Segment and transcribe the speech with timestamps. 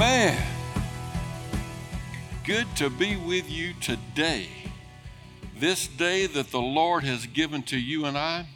[0.00, 0.40] Amen.
[2.44, 4.46] Good to be with you today.
[5.58, 8.46] This day that the Lord has given to you and I.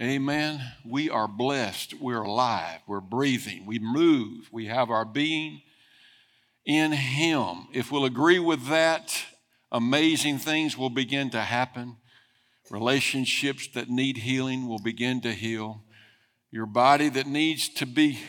[0.00, 0.60] Amen.
[0.84, 1.94] We are blessed.
[1.94, 2.78] We're alive.
[2.86, 3.66] We're breathing.
[3.66, 4.48] We move.
[4.52, 5.62] We have our being
[6.64, 7.66] in Him.
[7.72, 9.20] If we'll agree with that,
[9.72, 11.96] amazing things will begin to happen.
[12.70, 15.82] Relationships that need healing will begin to heal.
[16.52, 18.20] Your body that needs to be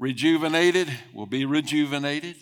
[0.00, 2.34] rejuvenated will be rejuvenated.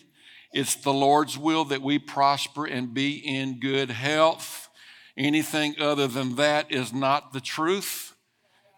[0.53, 4.69] It's the Lord's will that we prosper and be in good health.
[5.17, 8.15] Anything other than that is not the truth.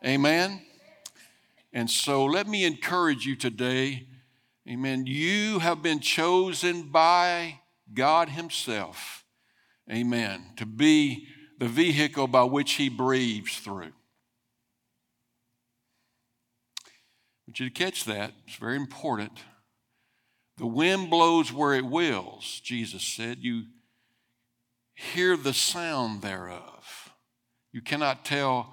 [0.04, 0.62] Amen.
[1.72, 4.08] And so let me encourage you today.
[4.68, 5.06] Amen.
[5.06, 7.60] You have been chosen by
[7.92, 9.24] God Himself.
[9.92, 10.52] Amen.
[10.56, 11.26] To be
[11.58, 13.92] the vehicle by which He breathes through.
[17.50, 18.32] Want you to catch that.
[18.46, 19.32] It's very important.
[20.56, 23.38] The wind blows where it wills, Jesus said.
[23.40, 23.64] You
[24.94, 27.12] hear the sound thereof.
[27.72, 28.72] You cannot tell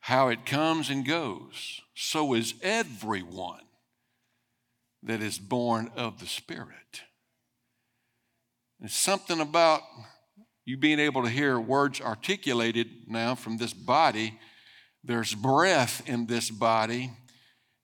[0.00, 1.80] how it comes and goes.
[1.94, 3.62] So is everyone
[5.02, 7.00] that is born of the Spirit.
[8.82, 9.80] It's something about
[10.66, 14.38] you being able to hear words articulated now from this body.
[15.02, 17.10] There's breath in this body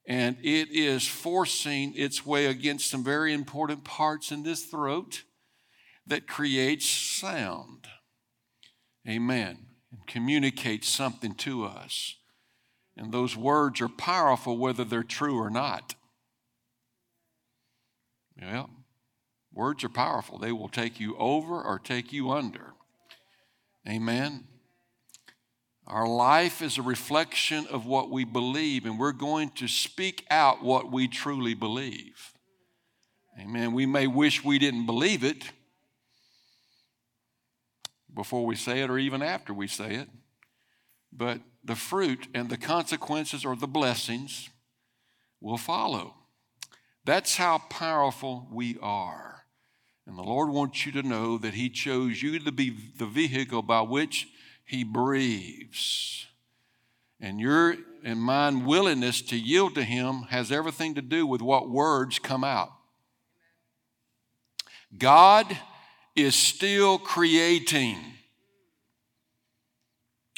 [0.07, 5.23] and it is forcing its way against some very important parts in this throat
[6.07, 7.87] that creates sound.
[9.09, 9.67] Amen.
[9.93, 12.17] And communicates something to us.
[12.97, 15.95] And those words are powerful whether they're true or not.
[18.41, 18.71] Well,
[19.53, 20.39] words are powerful.
[20.39, 22.75] They will take you over or take you under.
[23.89, 24.45] Amen.
[25.91, 30.63] Our life is a reflection of what we believe, and we're going to speak out
[30.63, 32.33] what we truly believe.
[33.37, 33.73] Amen.
[33.73, 35.51] We may wish we didn't believe it
[38.15, 40.09] before we say it or even after we say it,
[41.13, 44.49] but the fruit and the consequences or the blessings
[45.41, 46.15] will follow.
[47.05, 49.43] That's how powerful we are.
[50.07, 53.63] And the Lord wants you to know that He chose you to be the vehicle
[53.63, 54.29] by which
[54.71, 56.27] he breathes.
[57.19, 61.69] And your and mine willingness to yield to Him has everything to do with what
[61.69, 62.71] words come out.
[64.97, 65.59] God
[66.15, 67.97] is still creating.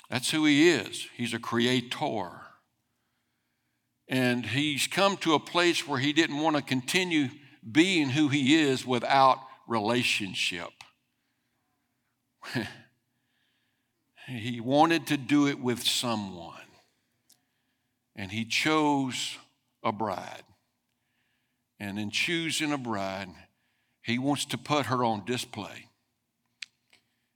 [0.09, 1.06] That's who He is.
[1.15, 2.31] He's a creator.
[4.09, 7.28] And He's come to a place where He didn't want to continue
[7.71, 10.71] being who He is without relationship.
[14.27, 16.55] He wanted to do it with someone,
[18.15, 19.37] and he chose
[19.83, 20.44] a bride.
[21.81, 23.28] And in choosing a bride,
[24.03, 25.88] he wants to put her on display.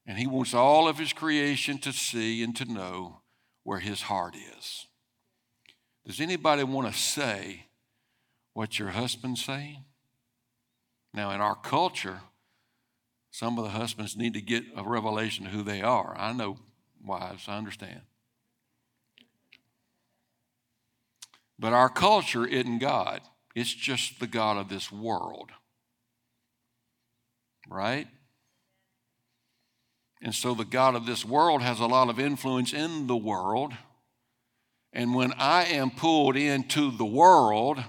[0.07, 3.23] And he wants all of his creation to see and to know
[3.65, 4.87] where his heart is.
[6.07, 7.67] Does anybody want to say
[8.53, 9.85] what your husband's saying?
[11.13, 12.21] Now, in our culture,
[13.33, 16.17] some of the husbands need to get a revelation of who they are.
[16.17, 16.59] I know
[17.07, 18.01] wives, I understand.
[21.59, 23.21] But our culture isn't God,
[23.55, 25.51] it's just the God of this world.
[27.69, 28.09] Right?
[30.23, 33.73] And so the God of this world has a lot of influence in the world.
[34.93, 37.83] And when I am pulled into the world,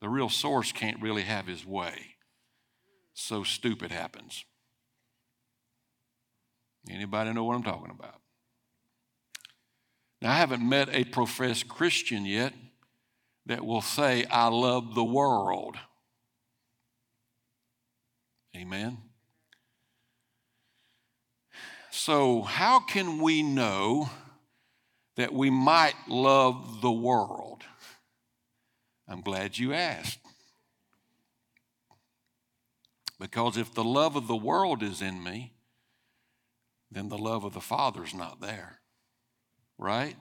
[0.00, 2.14] the real source can't really have his way.
[3.12, 4.44] So stupid happens.
[6.90, 8.20] Anybody know what I'm talking about?
[10.22, 12.52] Now, I haven't met a professed Christian yet
[13.46, 15.76] that will say, I love the world.
[18.56, 18.98] Amen.
[21.90, 24.10] So, how can we know
[25.16, 27.62] that we might love the world?
[29.08, 30.18] I'm glad you asked.
[33.18, 35.55] Because if the love of the world is in me,
[36.90, 38.80] then the love of the Father's not there.
[39.78, 40.16] Right?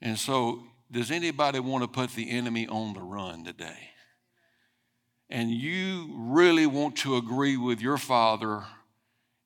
[0.00, 3.90] And so, does anybody want to put the enemy on the run today?
[5.30, 8.64] And you really want to agree with your Father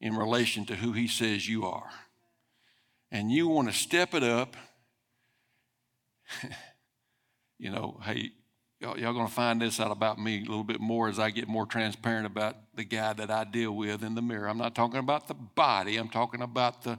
[0.00, 1.90] in relation to who He says you are.
[3.10, 4.56] And you want to step it up.
[7.58, 8.32] you know, hey,
[8.80, 11.30] y'all, y'all going to find this out about me a little bit more as I
[11.30, 14.48] get more transparent about the guy that I deal with in the mirror.
[14.48, 16.98] I'm not talking about the body, I'm talking about the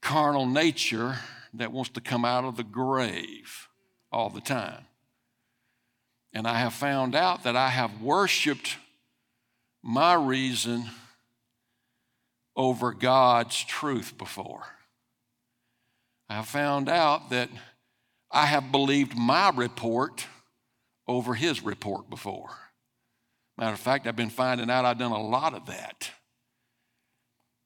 [0.00, 1.16] carnal nature
[1.54, 3.68] that wants to come out of the grave.
[4.10, 4.84] all the time.
[6.34, 8.76] And I have found out that I have worshiped
[9.82, 10.84] my reason
[12.54, 14.64] over God's truth before.
[16.28, 17.48] I have found out that
[18.30, 20.26] I have believed my report
[21.06, 22.50] over his report before.
[23.58, 26.10] Matter of fact, I've been finding out I've done a lot of that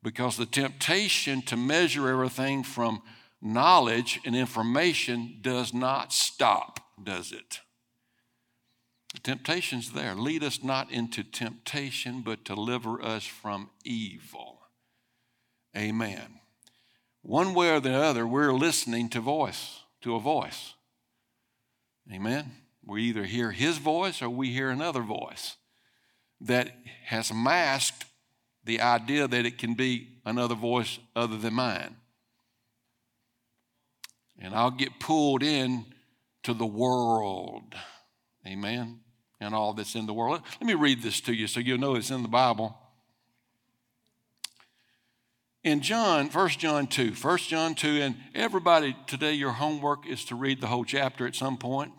[0.03, 3.03] because the temptation to measure everything from
[3.41, 7.61] knowledge and information does not stop, does it?
[9.15, 10.15] The temptation's there.
[10.15, 14.61] Lead us not into temptation, but deliver us from evil.
[15.77, 16.41] Amen.
[17.23, 20.75] One way or the other, we're listening to voice, to a voice.
[22.13, 22.53] Amen.
[22.87, 25.57] We either hear his voice or we hear another voice
[26.41, 26.71] that
[27.07, 28.05] has masked
[28.65, 31.97] the idea that it can be another voice other than mine.
[34.39, 35.85] And I'll get pulled in
[36.45, 37.75] to the world.
[38.47, 39.01] Amen.
[39.41, 40.43] And all that's in the world.
[40.61, 42.77] Let me read this to you so you'll know it's in the Bible.
[45.65, 50.37] In John, 1 John 2, 1 John 2, and everybody today, your homework is to
[50.37, 51.93] read the whole chapter at some point.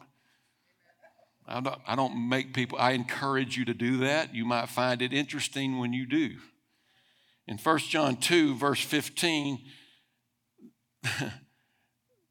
[1.48, 4.36] I don't, I don't make people, I encourage you to do that.
[4.36, 6.36] You might find it interesting when you do.
[7.48, 9.60] In 1 John 2, verse 15,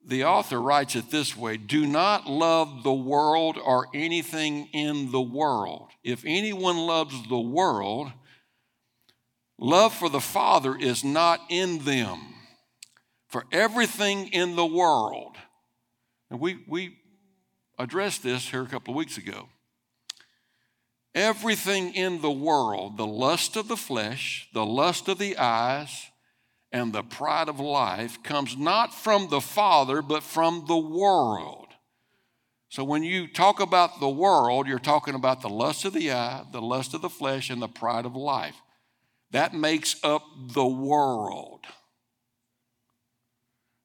[0.07, 5.23] the author writes it this way Do not love the world or anything in the
[5.23, 5.89] world.
[6.05, 8.13] If anyone loves the world,
[9.59, 12.21] love for the Father is not in them.
[13.29, 15.37] For everything in the world,
[16.31, 16.97] and we, we
[17.79, 19.49] addressed this here a couple of weeks ago.
[21.15, 26.07] Everything in the world, the lust of the flesh, the lust of the eyes,
[26.73, 31.69] and the pride of life comes not from the Father, but from the world.
[32.69, 36.45] So when you talk about the world, you're talking about the lust of the eye,
[36.53, 38.61] the lust of the flesh, and the pride of life.
[39.31, 40.23] That makes up
[40.53, 41.65] the world.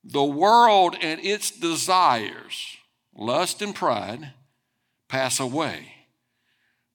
[0.04, 2.78] The world and its desires
[3.16, 4.34] lust and pride
[5.10, 5.88] pass away.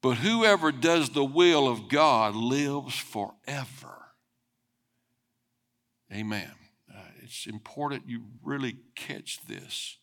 [0.03, 3.97] But whoever does the will of God lives forever.
[6.13, 6.53] Amen.
[6.93, 9.99] Uh, it's important you really catch this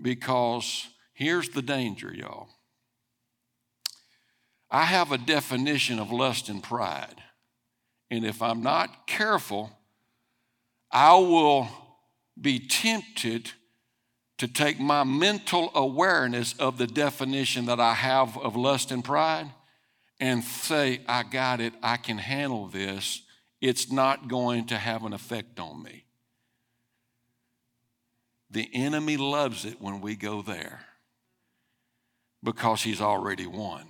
[0.00, 2.48] because here's the danger, y'all.
[4.70, 7.16] I have a definition of lust and pride.
[8.10, 9.76] And if I'm not careful,
[10.90, 11.68] I will
[12.40, 13.52] be tempted
[14.40, 19.50] to take my mental awareness of the definition that I have of lust and pride
[20.18, 23.20] and say, I got it, I can handle this,
[23.60, 26.06] it's not going to have an effect on me.
[28.50, 30.86] The enemy loves it when we go there
[32.42, 33.88] because he's already won.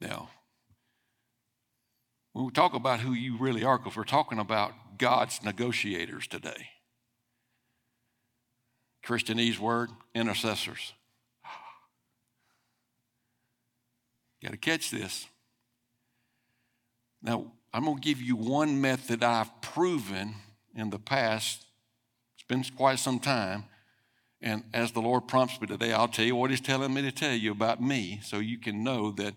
[0.00, 0.30] Now,
[2.46, 6.68] we talk about who you really are, because we're talking about God's negotiators today.
[9.04, 10.92] Christianese word, intercessors.
[14.42, 15.26] Got to catch this.
[17.22, 20.34] Now, I'm going to give you one method I've proven
[20.74, 21.64] in the past.
[22.36, 23.64] It's been quite some time.
[24.40, 27.10] And as the Lord prompts me today, I'll tell you what He's telling me to
[27.10, 29.34] tell you about me so you can know that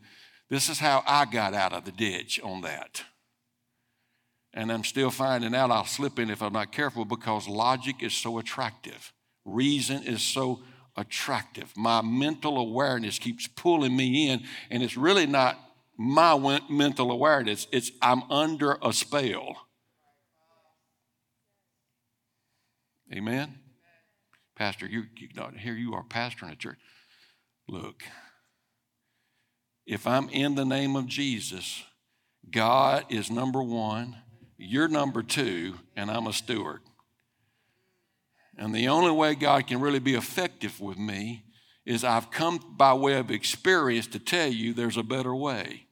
[0.52, 3.04] this is how I got out of the ditch on that.
[4.54, 8.14] And I'm still finding out I'll slip in if I'm not careful because logic is
[8.14, 9.14] so attractive.
[9.46, 10.60] Reason is so
[10.98, 11.72] attractive.
[11.78, 15.58] My mental awareness keeps pulling me in, and it's really not
[15.98, 19.56] my mental awareness, it's I'm under a spell.
[23.14, 23.56] Amen?
[24.56, 26.78] Pastor, you, you here you are pastoring a church.
[27.70, 28.04] Look,
[29.86, 31.84] if I'm in the name of Jesus,
[32.50, 34.18] God is number one,
[34.58, 36.82] you're number two, and I'm a steward.
[38.58, 41.46] And the only way God can really be effective with me
[41.86, 45.88] is I've come by way of experience to tell you there's a better way.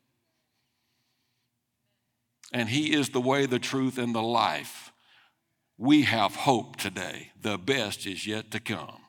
[2.54, 4.92] And He is the way, the truth, and the life.
[5.78, 7.32] We have hope today.
[7.42, 9.02] The best is yet to come.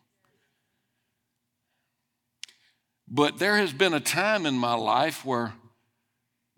[3.11, 5.55] But there has been a time in my life where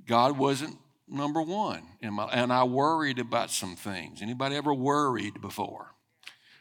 [0.07, 0.77] God wasn't
[1.09, 1.83] number one.
[2.03, 4.21] My, and I worried about some things.
[4.21, 5.95] Anybody ever worried before?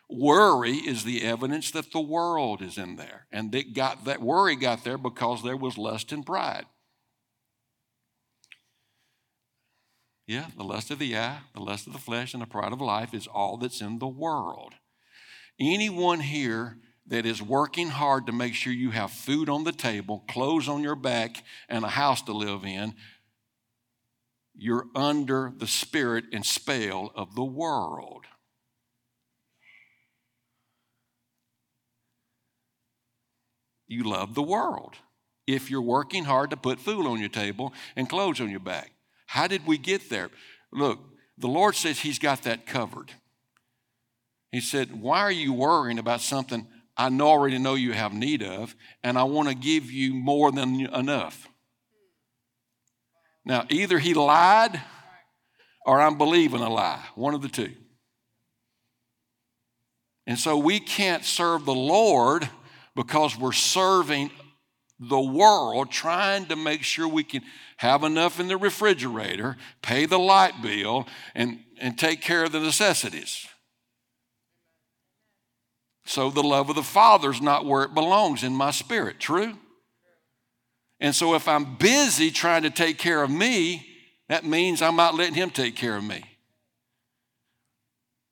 [0.09, 3.27] Worry is the evidence that the world is in there.
[3.31, 6.65] And it got that worry got there because there was lust and pride.
[10.27, 12.79] Yeah, the lust of the eye, the lust of the flesh, and the pride of
[12.79, 14.73] life is all that's in the world.
[15.59, 16.77] Anyone here
[17.11, 20.81] that is working hard to make sure you have food on the table, clothes on
[20.81, 22.95] your back, and a house to live in,
[24.55, 28.23] you're under the spirit and spell of the world.
[33.89, 34.95] You love the world
[35.45, 38.93] if you're working hard to put food on your table and clothes on your back.
[39.25, 40.29] How did we get there?
[40.71, 40.99] Look,
[41.37, 43.11] the Lord says He's got that covered.
[44.49, 48.75] He said, Why are you worrying about something I already know you have need of,
[49.03, 51.47] and I want to give you more than enough?
[53.45, 54.79] Now, either He lied
[55.85, 57.73] or I'm believing a lie, one of the two.
[60.27, 62.47] And so we can't serve the Lord
[62.95, 64.31] because we're serving
[64.99, 67.41] the world trying to make sure we can
[67.77, 72.59] have enough in the refrigerator, pay the light bill, and, and take care of the
[72.59, 73.47] necessities.
[76.05, 79.19] So the love of the Father is not where it belongs in my spirit.
[79.19, 79.53] True?
[80.99, 83.87] And so if I'm busy trying to take care of me,
[84.29, 86.23] that means I'm not letting Him take care of me.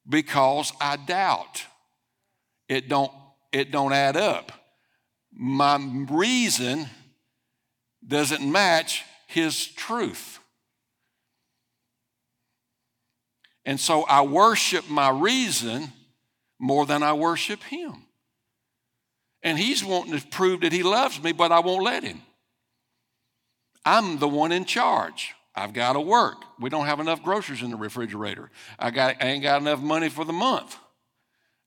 [0.07, 1.65] Because I doubt.
[2.67, 3.11] It don't,
[3.51, 4.51] it don't add up
[5.31, 5.77] my
[6.09, 6.87] reason
[8.05, 10.39] doesn't match his truth.
[13.65, 15.93] And so I worship my reason
[16.59, 18.05] more than I worship him.
[19.41, 22.21] And he's wanting to prove that he loves me, but I won't let him.
[23.85, 25.33] I'm the one in charge.
[25.55, 26.43] I've got to work.
[26.59, 28.51] We don't have enough groceries in the refrigerator.
[28.77, 30.75] I, got, I ain't got enough money for the month.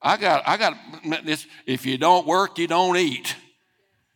[0.00, 0.76] I got, I got
[1.24, 1.46] this.
[1.66, 3.34] If you don't work, you don't eat.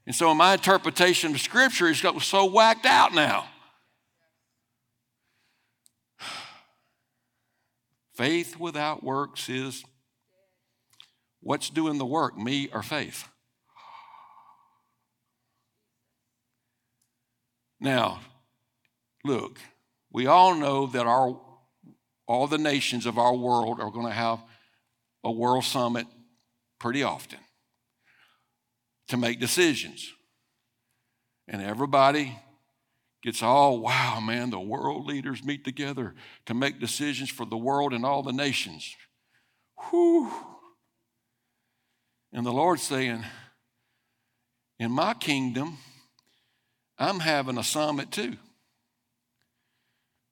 [0.06, 3.48] And so my interpretation of Scripture is got so whacked out now.
[8.14, 9.84] Faith without works is
[11.46, 13.28] what's doing the work, me or faith?
[17.78, 18.20] Now,
[19.24, 19.60] look,
[20.12, 21.40] we all know that our
[22.26, 24.40] all the nations of our world are going to have
[25.22, 26.08] a world summit
[26.80, 27.38] pretty often
[29.06, 30.12] to make decisions.
[31.46, 32.36] And everybody
[33.22, 37.92] gets all, wow, man, the world leaders meet together to make decisions for the world
[37.92, 38.96] and all the nations.
[39.90, 40.55] Whew.
[42.36, 43.24] And the Lord's saying,
[44.78, 45.78] in my kingdom,
[46.96, 48.36] I'm having a summit too.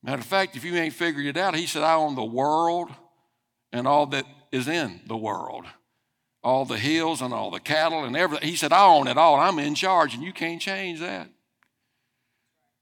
[0.04, 2.90] Matter of fact, if you ain't figured it out, he said, I own the world
[3.72, 5.66] and all that is in the world
[6.44, 8.46] all the hills and all the cattle and everything.
[8.46, 9.36] He said, I own it all.
[9.36, 11.28] I'm in charge, and you can't change that.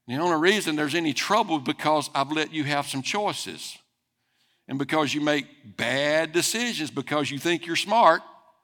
[0.08, 3.78] The only reason there's any trouble because I've let you have some choices.
[4.66, 8.20] And because you make bad decisions because you think you're smart.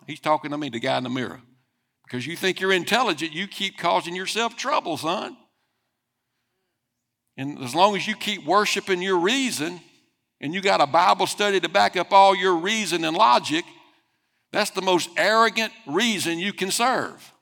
[0.08, 1.42] He's talking to me, the guy in the mirror.
[2.04, 5.36] Because you think you're intelligent, you keep causing yourself trouble, son.
[7.36, 9.80] And as long as you keep worshiping your reason
[10.40, 13.66] and you got a Bible study to back up all your reason and logic,
[14.50, 17.32] that's the most arrogant reason you can serve.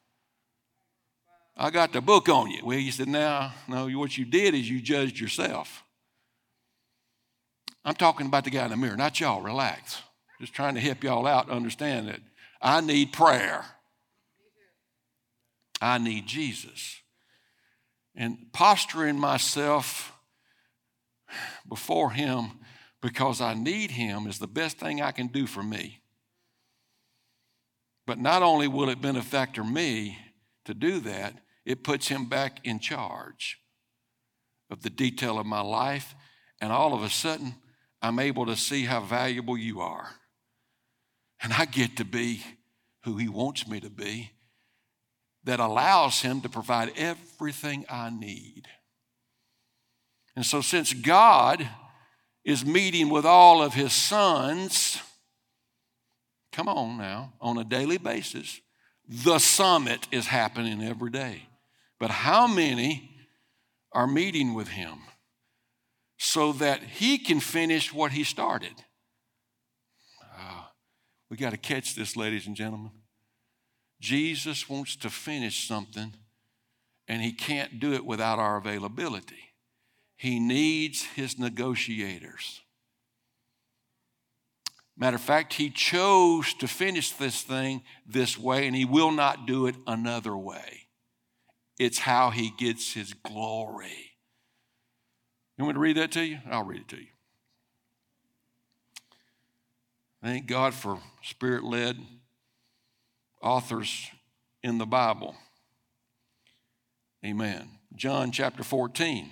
[1.57, 2.67] I got the book on you.
[2.67, 5.85] Well, you said, now, no, what you did is you judged yourself.
[7.85, 9.41] I'm talking about the guy in the mirror, not y'all.
[9.41, 10.03] Relax.
[10.41, 12.19] Just trying to help y'all out understand that
[12.67, 13.65] I need prayer.
[15.81, 17.01] I need Jesus.
[18.17, 20.13] And posturing myself
[21.69, 22.51] before Him
[23.01, 26.01] because I need Him is the best thing I can do for me.
[28.05, 30.19] But not only will it benefactor me
[30.65, 33.61] to do that, it puts him back in charge
[34.71, 36.17] of the detail of my life.
[36.61, 37.55] And all of a sudden,
[38.03, 40.09] I'm able to see how valuable you are.
[41.41, 42.43] And I get to be
[43.07, 44.33] who he wants me to be
[45.45, 48.67] that allows him to provide everything I need.
[50.35, 51.67] And so, since God
[52.45, 55.01] is meeting with all of his sons,
[56.57, 58.63] Come on now, on a daily basis.
[59.07, 61.49] The summit is happening every day.
[62.01, 63.11] But how many
[63.93, 65.01] are meeting with him
[66.17, 68.73] so that he can finish what he started?
[71.31, 72.93] We got to catch this, ladies and gentlemen.
[74.01, 76.15] Jesus wants to finish something,
[77.09, 79.55] and he can't do it without our availability.
[80.17, 82.61] He needs his negotiators.
[84.97, 89.47] Matter of fact, he chose to finish this thing this way, and he will not
[89.47, 90.89] do it another way.
[91.79, 94.13] It's how he gets his glory.
[95.59, 96.39] You want me to read that to you?
[96.51, 97.09] I'll read it to you.
[100.23, 101.99] Thank God for spirit led
[103.43, 104.11] authors
[104.63, 105.37] in the Bible.
[107.25, 107.69] Amen.
[107.95, 109.31] John chapter 14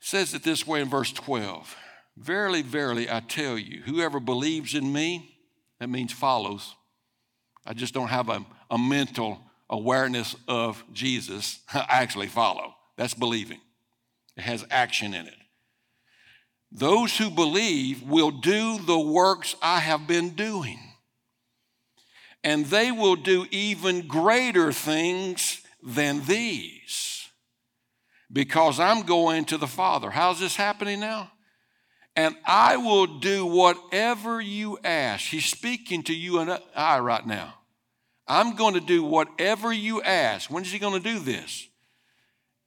[0.00, 1.76] says it this way in verse 12
[2.16, 5.38] Verily, verily, I tell you, whoever believes in me,
[5.78, 6.74] that means follows.
[7.64, 9.38] I just don't have a, a mental
[9.70, 11.60] awareness of Jesus.
[11.72, 12.74] I actually follow.
[12.96, 13.60] That's believing,
[14.36, 15.37] it has action in it.
[16.70, 20.78] Those who believe will do the works I have been doing,
[22.44, 27.28] and they will do even greater things than these
[28.32, 30.10] because I'm going to the Father.
[30.10, 31.30] How's this happening now?
[32.14, 35.26] And I will do whatever you ask.
[35.26, 37.54] He's speaking to you and I right now.
[38.26, 40.50] I'm going to do whatever you ask.
[40.50, 41.68] When is he going to do this?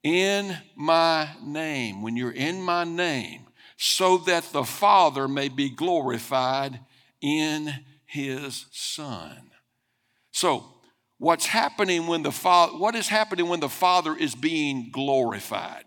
[0.03, 2.01] In my name.
[2.01, 3.45] When you're in my name,
[3.83, 6.79] so that the Father may be glorified
[7.19, 7.73] in
[8.05, 9.49] his Son.
[10.31, 10.63] So,
[11.17, 15.85] what's happening when the Father, what is happening when the Father is being glorified?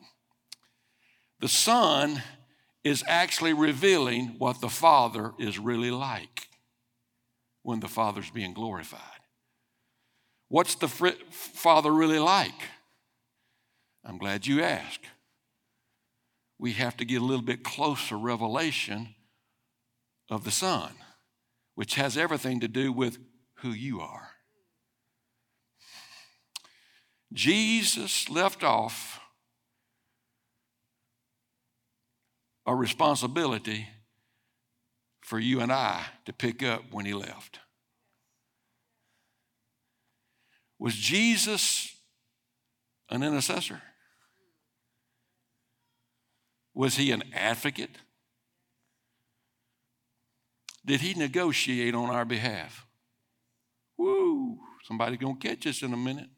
[1.38, 2.20] The Son
[2.82, 6.48] is actually revealing what the Father is really like
[7.62, 9.00] when the Father's being glorified.
[10.48, 12.60] What's the Father really like?
[14.04, 15.06] I'm glad you asked
[16.64, 19.14] we have to get a little bit closer revelation
[20.30, 20.92] of the Son,
[21.74, 23.18] which has everything to do with
[23.56, 24.30] who you are.
[27.34, 29.20] Jesus left off
[32.64, 33.86] a responsibility
[35.20, 37.58] for you and I to pick up when he left.
[40.78, 41.94] Was Jesus
[43.10, 43.82] an intercessor?
[46.74, 47.96] Was he an advocate?
[50.84, 52.86] Did he negotiate on our behalf?
[53.96, 56.28] Woo, somebody's going to catch us in a minute.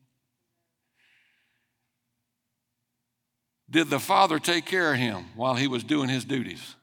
[3.69, 6.77] Did the father take care of him while he was doing his duties?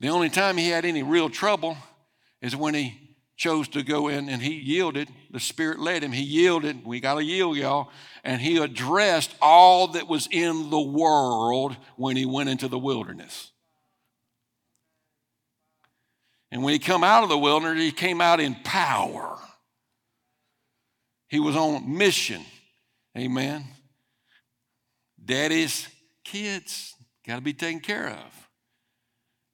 [0.00, 1.76] The only time he had any real trouble
[2.40, 3.07] is when he
[3.38, 5.08] chose to go in and he yielded.
[5.30, 6.12] The Spirit led him.
[6.12, 6.84] He yielded.
[6.84, 7.90] We got to yield, y'all.
[8.24, 13.52] And he addressed all that was in the world when he went into the wilderness.
[16.50, 19.38] And when he come out of the wilderness, he came out in power.
[21.28, 22.42] He was on mission.
[23.16, 23.64] Amen.
[25.22, 25.86] Daddy's
[26.24, 26.94] kids
[27.26, 28.37] got to be taken care of.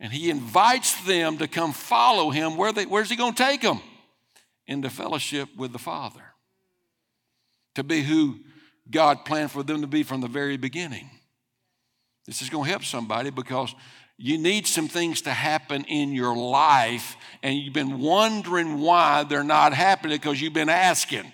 [0.04, 2.58] And he invites them to come follow him.
[2.58, 3.80] Where they, where's he going to take them?
[4.66, 6.20] Into fellowship with the Father.
[7.76, 8.40] To be who
[8.90, 11.08] God planned for them to be from the very beginning.
[12.26, 13.74] This is going to help somebody because
[14.18, 19.42] you need some things to happen in your life, and you've been wondering why they're
[19.42, 21.32] not happening because you've been asking.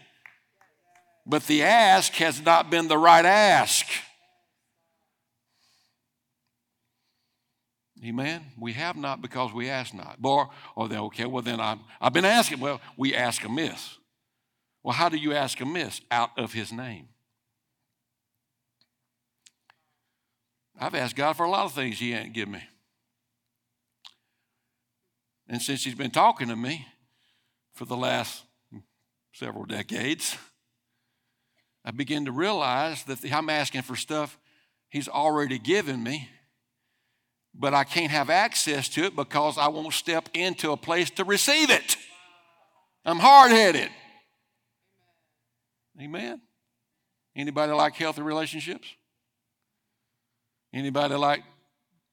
[1.26, 3.84] But the ask has not been the right ask.
[8.04, 8.42] Amen.
[8.58, 10.16] We have not because we ask not.
[10.22, 12.60] Or, or oh, then, okay, well, then i I've been asking.
[12.60, 13.98] Well, we ask amiss.
[14.82, 16.00] Well, how do you ask amiss?
[16.10, 17.08] Out of his name.
[20.78, 22.62] I've asked God for a lot of things he ain't give me.
[25.46, 26.86] And since he's been talking to me
[27.74, 28.44] for the last
[29.32, 30.38] several decades,
[31.84, 34.38] I begin to realize that I'm asking for stuff
[34.88, 36.30] he's already given me
[37.54, 41.24] but I can't have access to it because I won't step into a place to
[41.24, 41.96] receive it.
[43.04, 43.90] I'm hard headed.
[46.00, 46.40] Amen.
[47.36, 48.88] Anybody like healthy relationships?
[50.72, 51.42] Anybody like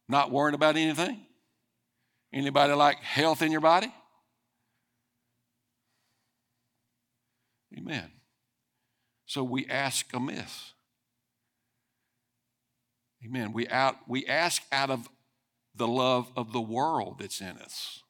[0.09, 1.19] not worrying about anything?
[2.33, 3.91] Anybody like health in your body?
[7.77, 8.11] Amen.
[9.25, 10.73] So we ask amiss.
[13.25, 13.53] Amen.
[13.53, 15.07] We out we ask out of
[15.77, 18.03] the love of the world that's in us.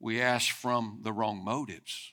[0.00, 2.12] We ask from the wrong motives.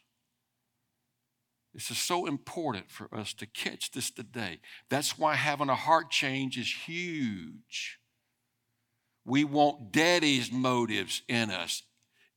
[1.74, 4.60] This is so important for us to catch this today.
[4.90, 8.00] That's why having a heart change is huge.
[9.26, 11.84] We want daddy's motives in us,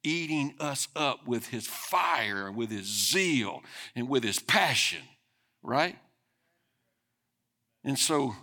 [0.03, 3.62] eating us up with his fire, and with his zeal,
[3.94, 5.03] and with his passion,
[5.62, 5.96] right?
[7.85, 8.35] And so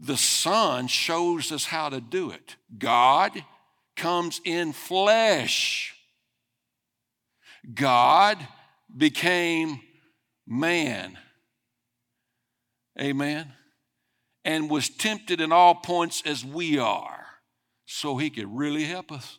[0.00, 2.56] the Son shows us how to do it.
[2.78, 3.44] God
[3.96, 5.94] comes in flesh.
[7.74, 8.38] God
[8.96, 9.80] became
[10.46, 11.18] man.
[12.98, 13.52] Amen.
[14.42, 17.26] And was tempted in all points as we are,
[17.84, 19.38] so he could really help us.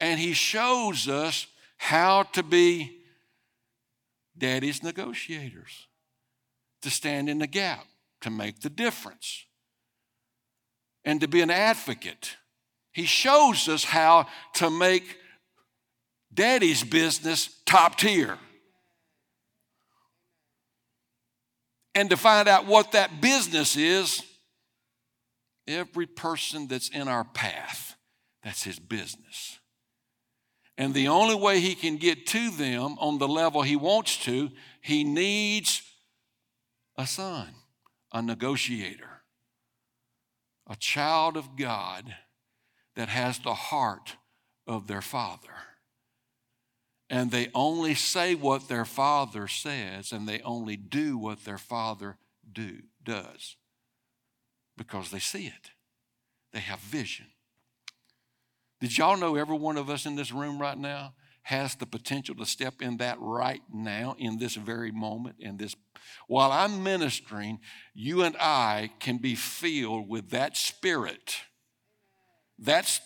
[0.00, 2.96] And he shows us how to be
[4.36, 5.88] daddy's negotiators,
[6.80, 7.84] to stand in the gap,
[8.20, 9.44] to make the difference,
[11.04, 12.36] and to be an advocate.
[12.92, 15.16] He shows us how to make
[16.32, 18.38] daddy's business top tier.
[21.94, 24.22] And to find out what that business is,
[25.66, 27.96] every person that's in our path,
[28.44, 29.58] that's his business.
[30.78, 34.50] And the only way he can get to them on the level he wants to,
[34.80, 35.82] he needs
[36.96, 37.48] a son,
[38.12, 39.22] a negotiator,
[40.68, 42.14] a child of God
[42.96, 44.16] that has the heart
[44.66, 45.48] of their father.
[47.08, 52.18] And they only say what their father says, and they only do what their father
[52.52, 53.56] do, does
[54.80, 55.72] because they see it.
[56.54, 57.26] They have vision.
[58.80, 61.12] Did y'all know every one of us in this room right now
[61.50, 65.76] has the potential to step in that right now, in this very moment, in this.
[66.26, 67.60] While I'm ministering,
[67.94, 71.36] you and I can be filled with that spirit.
[72.58, 73.00] That's,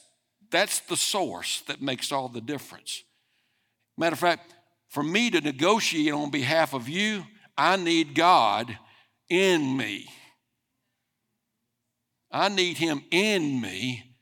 [0.50, 3.02] that's the source that makes all the difference.
[3.98, 4.54] Matter of fact,
[4.88, 7.24] for me to negotiate on behalf of you,
[7.58, 8.78] I need God
[9.28, 10.08] in me.
[12.30, 14.14] I need Him in me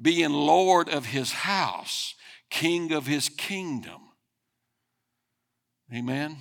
[0.00, 2.14] being Lord of his house,
[2.56, 4.00] King of his kingdom.
[5.94, 6.38] Amen.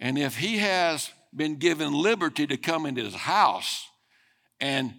[0.00, 3.86] And if he has been given liberty to come into his house,
[4.60, 4.94] and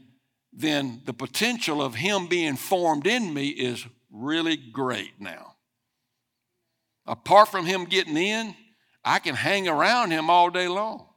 [0.54, 5.56] then the potential of him being formed in me is really great now.
[7.08, 8.54] Apart from him getting in,
[9.04, 11.08] I can hang around him all day long.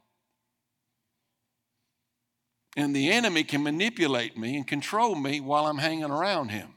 [2.75, 6.73] And the enemy can manipulate me and control me while I'm hanging around him.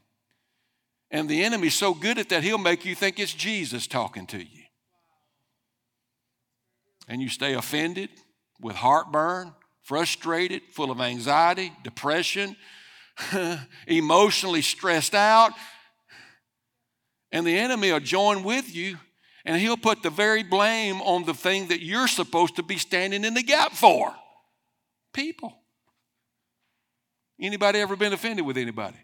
[1.10, 4.38] And the enemy's so good at that, he'll make you think it's Jesus talking to
[4.38, 4.62] you.
[7.08, 8.10] And you stay offended
[8.60, 12.56] with heartburn, frustrated, full of anxiety, depression,
[13.86, 15.52] emotionally stressed out.
[17.30, 18.98] And the enemy will join with you
[19.46, 23.24] and he'll put the very blame on the thing that you're supposed to be standing
[23.24, 24.12] in the gap for
[25.14, 25.56] people.
[27.40, 28.98] Anybody ever been offended with anybody?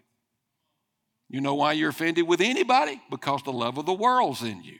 [1.29, 3.01] You know why you're offended with anybody?
[3.09, 4.79] Because the love of the world's in you,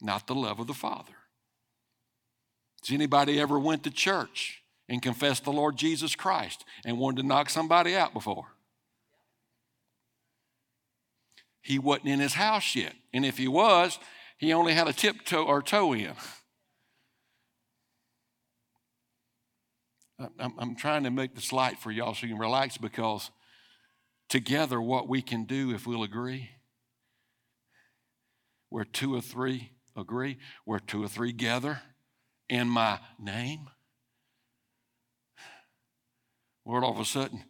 [0.00, 1.14] not the love of the Father.
[2.82, 7.28] Has anybody ever went to church and confessed the Lord Jesus Christ and wanted to
[7.28, 8.46] knock somebody out before?
[11.60, 12.94] He wasn't in his house yet.
[13.12, 13.98] And if he was,
[14.38, 16.12] he only had a tiptoe or toe in.
[20.38, 23.30] I'm, I'm trying to make this light for y'all so you can relax because
[24.28, 26.50] together, what we can do if we'll agree,
[28.68, 31.80] where two or three agree, where two or three gather
[32.48, 33.68] in my name,
[36.64, 37.44] Lord, all of a sudden,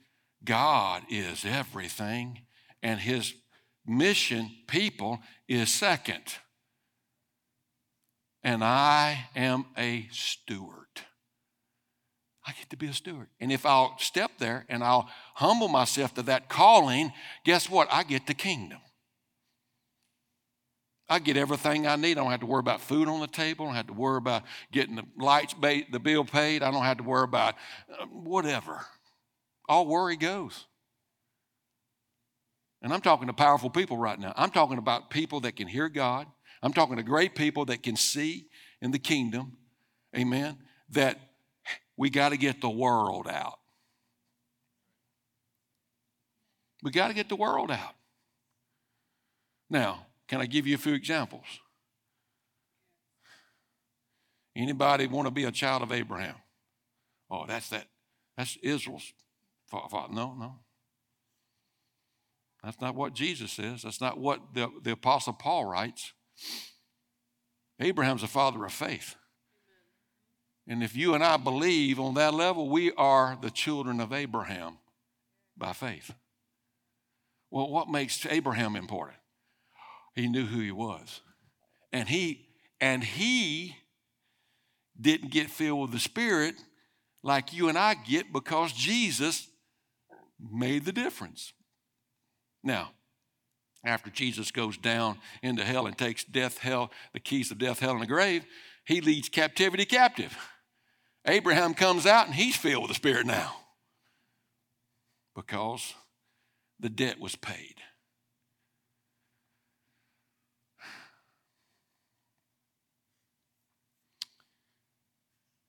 [0.45, 2.43] God is everything,
[2.83, 3.35] and His
[3.85, 6.23] mission, people, is second.
[8.45, 10.87] And I am a steward.
[12.49, 13.27] I get to be a steward.
[13.41, 17.13] And if I'll step there and I'll humble myself to that calling,
[17.45, 17.89] guess what?
[17.91, 18.79] I get the kingdom.
[21.11, 22.13] I get everything I need.
[22.13, 23.67] I don't have to worry about food on the table.
[23.67, 26.63] I don't have to worry about getting the lights, the bill paid.
[26.63, 27.55] I don't have to worry about
[28.01, 28.81] uh, whatever.
[29.69, 30.65] All worry goes.
[32.81, 34.33] And I'm talking to powerful people right now.
[34.37, 36.27] I'm talking about people that can hear God.
[36.63, 38.47] I'm talking to great people that can see
[38.81, 39.59] in the kingdom.
[40.17, 40.57] Amen.
[40.91, 41.19] That
[41.99, 43.59] we got to get the world out.
[46.83, 47.95] We got to get the world out.
[49.69, 51.45] Now, can I give you a few examples?
[54.57, 56.37] Anybody want to be a child of Abraham?
[57.31, 57.87] Oh, that's that.
[58.37, 59.13] That's Israel's
[59.69, 60.13] father.
[60.13, 60.55] No, no.
[62.63, 63.83] That's not what Jesus says.
[63.83, 66.13] That's not what the, the Apostle Paul writes.
[67.81, 69.17] Abraham's a father of faith.
[70.69, 74.77] And if you and I believe on that level, we are the children of Abraham
[75.57, 76.13] by faith.
[77.51, 79.19] Well, what makes Abraham important?
[80.15, 81.23] He knew who he was.
[81.91, 82.49] And he
[82.81, 83.77] and he
[85.01, 86.57] didn't get filled with the Spirit
[87.23, 89.49] like you and I get because Jesus
[90.39, 91.53] made the difference.
[92.63, 92.91] Now,
[93.85, 97.93] after Jesus goes down into hell and takes death, hell, the keys of death, hell,
[97.93, 98.45] and the grave,
[98.85, 100.37] he leads captivity captive.
[101.29, 103.55] Abraham comes out and he's filled with the Spirit now
[105.37, 105.95] because
[106.81, 107.75] the debt was paid.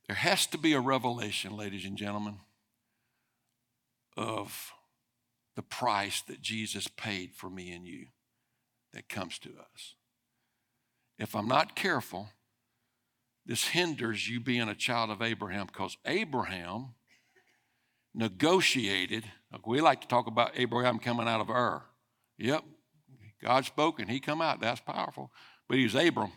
[0.07, 2.39] There has to be a revelation, ladies and gentlemen,
[4.17, 4.71] of
[5.55, 8.07] the price that Jesus paid for me and you
[8.93, 9.93] that comes to us.
[11.19, 12.29] If I'm not careful,
[13.49, 16.93] this hinders you being a child of Abraham because Abraham
[18.13, 19.25] negotiated.
[19.65, 21.81] We like to talk about Abraham coming out of Ur.
[22.37, 22.63] Yep,
[23.43, 24.61] God spoke and he come out.
[24.61, 25.31] That's powerful.
[25.67, 26.31] But he was Abram,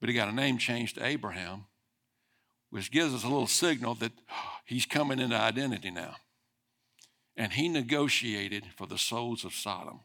[0.00, 1.64] but he got a name changed to Abraham
[2.74, 4.10] which gives us a little signal that
[4.64, 6.16] he's coming into identity now.
[7.36, 10.00] And he negotiated for the souls of Sodom.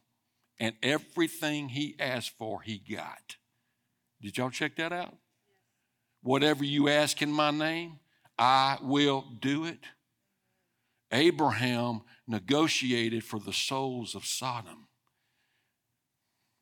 [0.60, 3.38] And everything he asked for, he got.
[4.22, 5.16] Did y'all check that out?
[6.22, 8.00] Whatever you ask in my name,
[8.38, 9.80] I will do it.
[11.12, 14.88] Abraham negotiated for the souls of Sodom,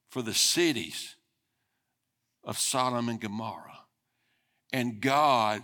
[0.10, 1.16] for the cities
[2.44, 3.80] of Sodom and Gomorrah.
[4.72, 5.64] And God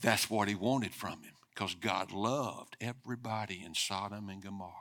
[0.00, 4.72] that's what he wanted from him because God loved everybody in Sodom and Gomorrah.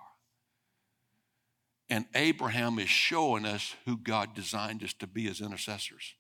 [1.90, 6.16] And Abraham is showing us who God designed us to be as intercessors,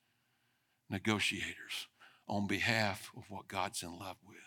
[0.89, 1.87] negotiators
[2.29, 4.37] on behalf of what God's in love with.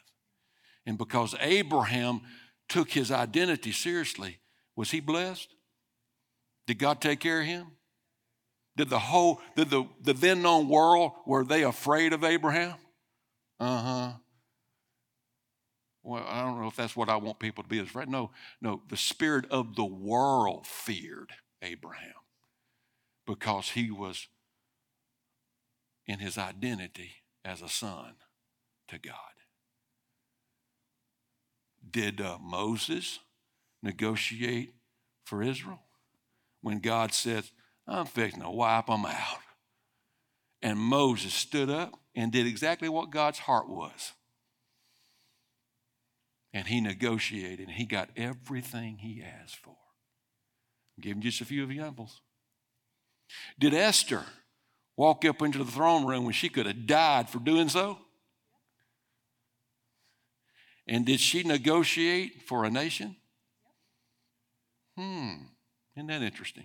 [0.86, 2.22] And because Abraham
[2.68, 4.38] took his identity seriously,
[4.76, 5.54] was he blessed?
[6.66, 7.66] Did God take care of him?
[8.76, 12.74] Did the whole, did the, the then known world, were they afraid of Abraham?
[13.60, 14.12] Uh huh.
[16.02, 18.08] Well, I don't know if that's what I want people to be as afraid.
[18.08, 22.14] No, no, the spirit of the world feared Abraham
[23.26, 24.26] because he was
[26.06, 28.14] in his identity as a son
[28.88, 29.14] to God.
[31.88, 33.18] Did uh, Moses
[33.82, 34.74] negotiate
[35.24, 35.82] for Israel
[36.60, 37.44] when God said,
[37.86, 39.38] I'm fixing to wipe them out?
[40.62, 44.12] And Moses stood up and did exactly what God's heart was
[46.52, 49.76] and he negotiated and he got everything he asked for.
[51.00, 52.20] Give him just a few examples.
[53.58, 54.24] Did Esther
[54.96, 57.98] walk up into the throne room when she could have died for doing so?
[60.86, 63.16] And did she negotiate for a nation?
[64.96, 65.34] Hmm,
[65.96, 66.64] isn't that interesting?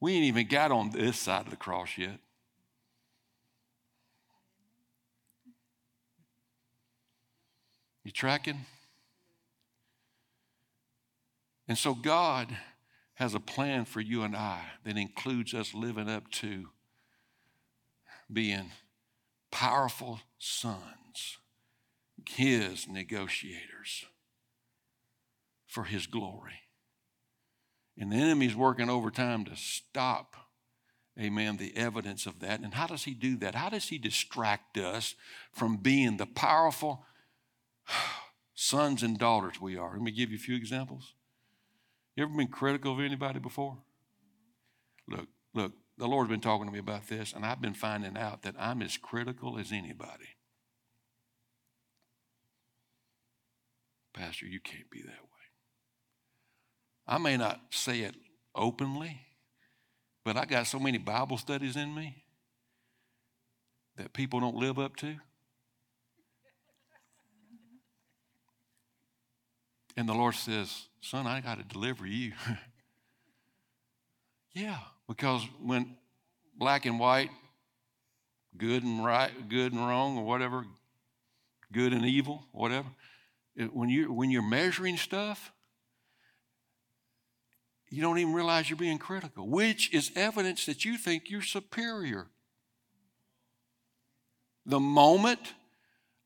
[0.00, 2.18] We ain't even got on this side of the cross yet.
[8.04, 8.66] You tracking?
[11.68, 12.48] And so God
[13.22, 16.70] has a plan for you and I that includes us living up to
[18.32, 18.72] being
[19.52, 21.38] powerful sons,
[22.28, 24.06] His negotiators
[25.68, 26.62] for His glory.
[27.96, 30.34] And the enemy's working overtime to stop,
[31.16, 32.58] amen, the evidence of that.
[32.58, 33.54] And how does he do that?
[33.54, 35.14] How does he distract us
[35.52, 37.04] from being the powerful
[38.54, 39.92] sons and daughters we are.
[39.92, 41.14] Let me give you a few examples.
[42.14, 43.78] You ever been critical of anybody before?
[45.08, 48.42] Look, look, the Lord's been talking to me about this, and I've been finding out
[48.42, 50.36] that I'm as critical as anybody.
[54.12, 55.28] Pastor, you can't be that way.
[57.06, 58.14] I may not say it
[58.54, 59.20] openly,
[60.24, 62.24] but I got so many Bible studies in me
[63.96, 65.16] that people don't live up to.
[69.96, 72.32] And the Lord says, Son, I got to deliver you.
[74.54, 74.78] yeah,
[75.08, 75.96] because when
[76.56, 77.30] black and white,
[78.56, 80.64] good and right, good and wrong, or whatever,
[81.72, 82.88] good and evil, whatever,
[83.72, 85.52] when, you, when you're measuring stuff,
[87.90, 92.28] you don't even realize you're being critical, which is evidence that you think you're superior.
[94.64, 95.40] The moment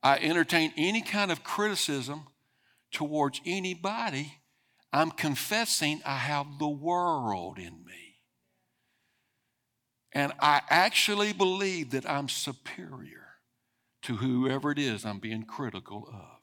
[0.03, 2.27] I entertain any kind of criticism,
[2.93, 4.33] towards anybody,
[4.93, 8.07] I'm confessing I have the world in me.
[10.13, 13.27] And I actually believe that I'm superior
[14.03, 16.41] to whoever it is I'm being critical of.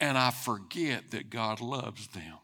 [0.00, 2.38] And I forget that God loves them.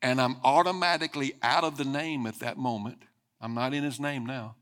[0.00, 3.04] And I'm automatically out of the name at that moment.
[3.40, 4.56] I'm not in his name now.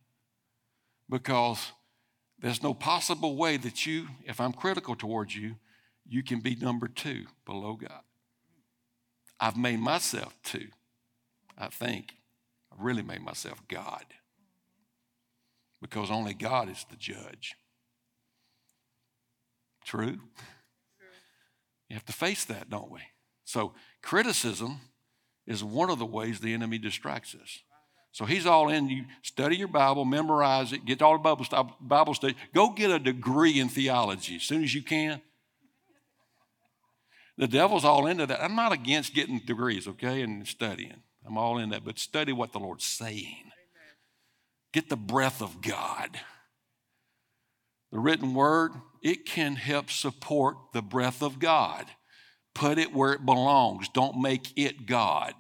[1.09, 1.73] Because
[2.39, 5.57] there's no possible way that you, if I'm critical towards you,
[6.11, 8.03] you can be number two below God.
[9.39, 10.67] I've made myself two,
[11.57, 12.13] I think.
[12.73, 14.05] I really made myself God.
[15.81, 17.55] because only God is the judge.
[19.85, 20.19] True?
[21.89, 23.01] You have to face that, don't we?
[23.45, 24.81] So, criticism
[25.47, 27.61] is one of the ways the enemy distracts us.
[28.13, 28.89] So he's all in.
[28.89, 31.47] You study your Bible, memorize it, get all the Bible,
[31.81, 32.35] Bible study.
[32.53, 35.23] Go get a degree in theology as soon as you can.
[37.37, 38.43] The devil's all into that.
[38.43, 41.03] I'm not against getting degrees, okay, and studying.
[41.27, 43.51] I'm all in that, but study what the Lord's saying.
[44.73, 46.19] Get the breath of God.
[47.93, 51.87] The written word, it can help support the breath of God.
[52.55, 53.89] Put it where it belongs.
[53.89, 55.35] Don't make it God.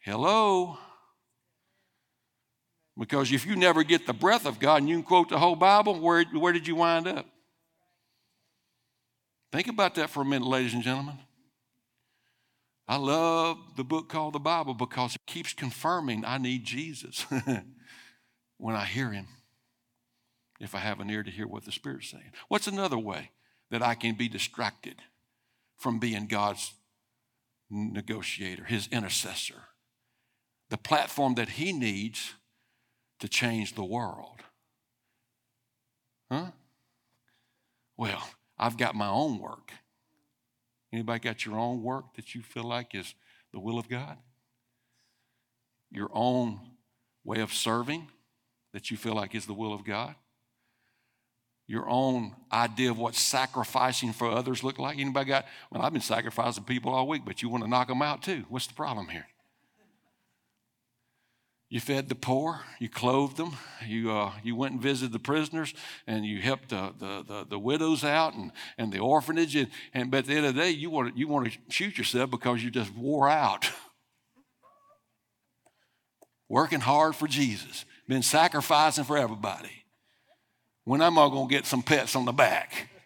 [0.00, 0.78] Hello?
[2.98, 5.56] Because if you never get the breath of God and you can quote the whole
[5.56, 7.26] Bible, where, where did you wind up?
[9.52, 11.18] Think about that for a minute, ladies and gentlemen.
[12.88, 17.26] I love the book called the Bible because it keeps confirming I need Jesus
[18.58, 19.28] when I hear him,
[20.58, 22.32] if I have an ear to hear what the Spirit's saying.
[22.48, 23.30] What's another way
[23.70, 24.96] that I can be distracted
[25.76, 26.72] from being God's
[27.70, 29.62] negotiator, his intercessor,
[30.70, 32.34] the platform that he needs
[33.20, 34.40] to change the world?
[36.30, 36.46] Huh?
[37.98, 38.22] Well,
[38.62, 39.72] I've got my own work.
[40.92, 43.12] Anybody got your own work that you feel like is
[43.52, 44.16] the will of God?
[45.90, 46.60] Your own
[47.24, 48.06] way of serving
[48.72, 50.14] that you feel like is the will of God?
[51.66, 54.96] Your own idea of what sacrificing for others look like?
[54.96, 58.00] Anybody got, well, I've been sacrificing people all week, but you want to knock them
[58.00, 58.44] out too.
[58.48, 59.26] What's the problem here?
[61.72, 63.56] You fed the poor, you clothed them,
[63.86, 65.72] you, uh, you went and visited the prisoners,
[66.06, 69.56] and you helped the, the, the, the, widows out and, and the orphanage.
[69.56, 71.58] And, and but at the end of the day, you want, to, you want to
[71.70, 73.70] shoot yourself because you just wore out.
[76.50, 79.86] Working hard for Jesus, been sacrificing for everybody.
[80.84, 82.90] When am I going to get some pets on the back?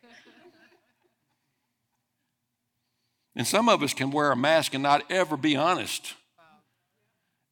[3.37, 6.15] And some of us can wear a mask and not ever be honest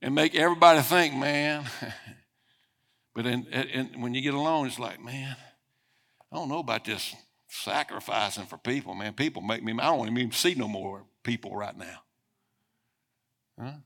[0.05, 1.65] and make everybody think, man.
[3.15, 5.35] but in, in, when you get alone, it's like, man,
[6.31, 7.17] I don't know about this
[7.49, 9.15] sacrificing for people, man.
[9.15, 12.03] People make me, I don't even see no more people right now.
[13.59, 13.79] Huh?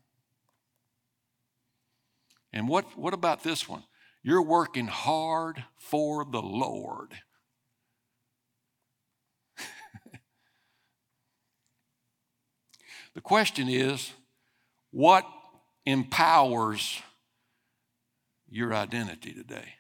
[2.53, 3.85] And what, what about this one?
[4.25, 7.13] You're working hard for the Lord.
[13.15, 14.11] the question is,
[14.91, 15.25] what
[15.89, 17.01] empowers
[18.47, 19.75] your identity today?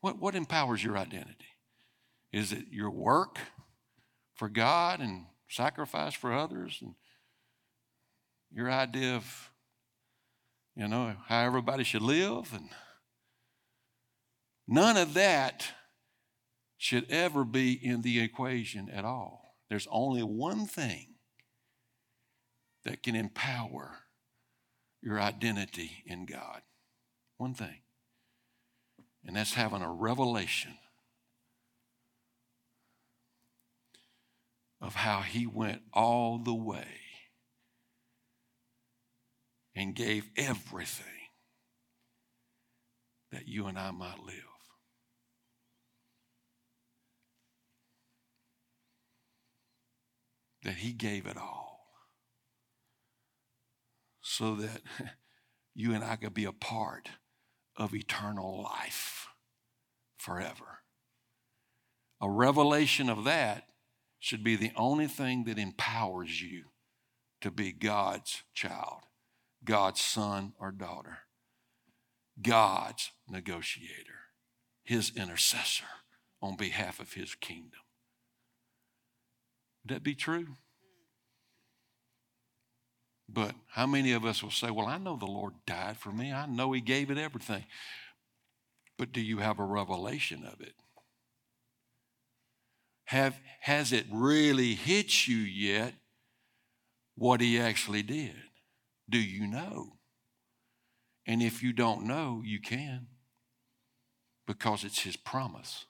[0.00, 1.46] What, what empowers your identity?
[2.32, 3.38] Is it your work
[4.34, 6.94] for God and sacrifice for others and
[8.50, 9.50] your idea of,
[10.74, 12.52] you know, how everybody should live?
[12.54, 12.70] And
[14.66, 15.66] none of that
[16.78, 19.56] should ever be in the equation at all.
[19.68, 21.13] There's only one thing
[22.84, 23.98] that can empower
[25.02, 26.62] your identity in God.
[27.36, 27.80] One thing.
[29.26, 30.76] And that's having a revelation
[34.80, 37.00] of how He went all the way
[39.74, 41.06] and gave everything
[43.32, 44.36] that you and I might live.
[50.64, 51.73] That He gave it all
[54.36, 54.82] so that
[55.74, 57.08] you and I could be a part
[57.76, 59.28] of eternal life
[60.16, 60.80] forever.
[62.20, 63.64] A revelation of that
[64.18, 66.64] should be the only thing that empowers you
[67.40, 69.02] to be God's child,
[69.64, 71.18] God's son or daughter,
[72.40, 74.30] God's negotiator,
[74.82, 75.84] his intercessor
[76.40, 77.80] on behalf of his kingdom.
[79.82, 80.56] Would that be true?
[83.34, 86.32] But how many of us will say, Well, I know the Lord died for me,
[86.32, 87.64] I know He gave it everything.
[88.96, 90.74] But do you have a revelation of it?
[93.06, 95.94] Have, has it really hit you yet
[97.16, 98.36] what He actually did?
[99.10, 99.94] Do you know?
[101.26, 103.08] And if you don't know, you can
[104.46, 105.86] because it's His promise.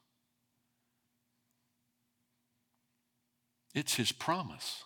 [3.74, 4.82] It's His promise.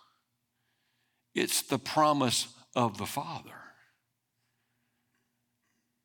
[1.39, 3.55] It's the promise of the Father.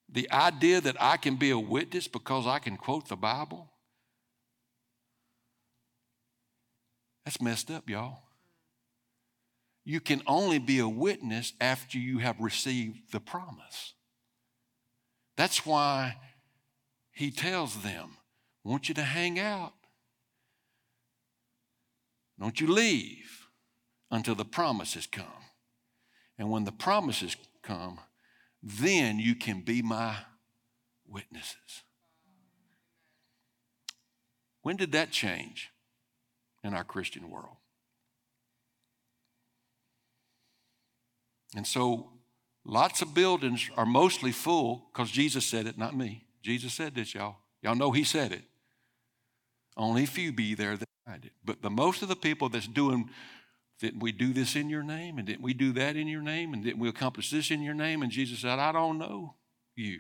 [0.08, 3.72] The idea that I can be a witness because I can quote the Bible,
[7.26, 8.20] that's messed up, y'all.
[9.84, 13.96] you can only be a witness after you have received the promise.
[15.36, 16.18] That's why
[17.12, 18.18] he tells them,
[18.64, 19.74] I want you to hang out.
[22.40, 23.43] Don't you leave
[24.14, 25.26] until the promises come.
[26.38, 28.00] And when the promises come,
[28.62, 30.16] then you can be my
[31.08, 31.82] witnesses.
[34.62, 35.72] When did that change
[36.64, 37.58] in our Christian world?
[41.56, 42.12] And so
[42.64, 46.26] lots of buildings are mostly full because Jesus said it, not me.
[46.44, 47.38] Jesus said this, y'all.
[47.64, 48.44] Y'all know he said it.
[49.76, 51.32] Only a few be there that it.
[51.44, 53.10] But the most of the people that's doing,
[53.80, 55.18] didn't we do this in your name?
[55.18, 56.54] And didn't we do that in your name?
[56.54, 58.02] And didn't we accomplish this in your name?
[58.02, 59.36] And Jesus said, I don't know
[59.76, 60.00] you.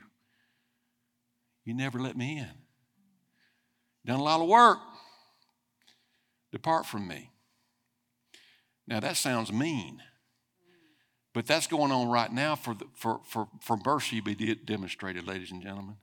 [1.65, 2.51] You never let me in.
[4.05, 4.79] Done a lot of work.
[6.51, 7.31] Depart from me.
[8.87, 10.01] Now that sounds mean.
[11.33, 15.51] But that's going on right now for, the, for, for, for mercy be demonstrated, ladies
[15.51, 15.95] and gentlemen.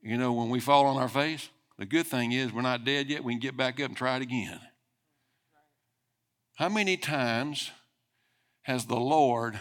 [0.00, 3.08] You know, when we fall on our face, the good thing is we're not dead
[3.08, 3.22] yet.
[3.22, 4.60] We can get back up and try it again.
[6.60, 7.70] How many times
[8.64, 9.58] has the Lord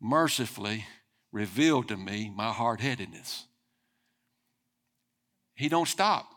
[0.00, 0.84] mercifully
[1.32, 3.44] revealed to me my hard headedness?
[5.56, 6.30] He don't stop.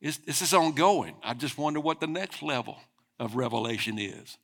[0.00, 1.16] It's, this is ongoing.
[1.22, 2.78] I just wonder what the next level
[3.18, 4.38] of revelation is.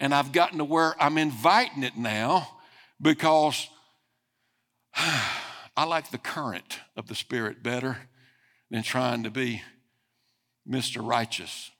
[0.00, 2.48] And I've gotten to where I'm inviting it now
[3.00, 3.68] because
[4.96, 7.98] I like the current of the Spirit better
[8.68, 9.62] than trying to be
[10.68, 11.08] Mr.
[11.08, 11.70] Righteous,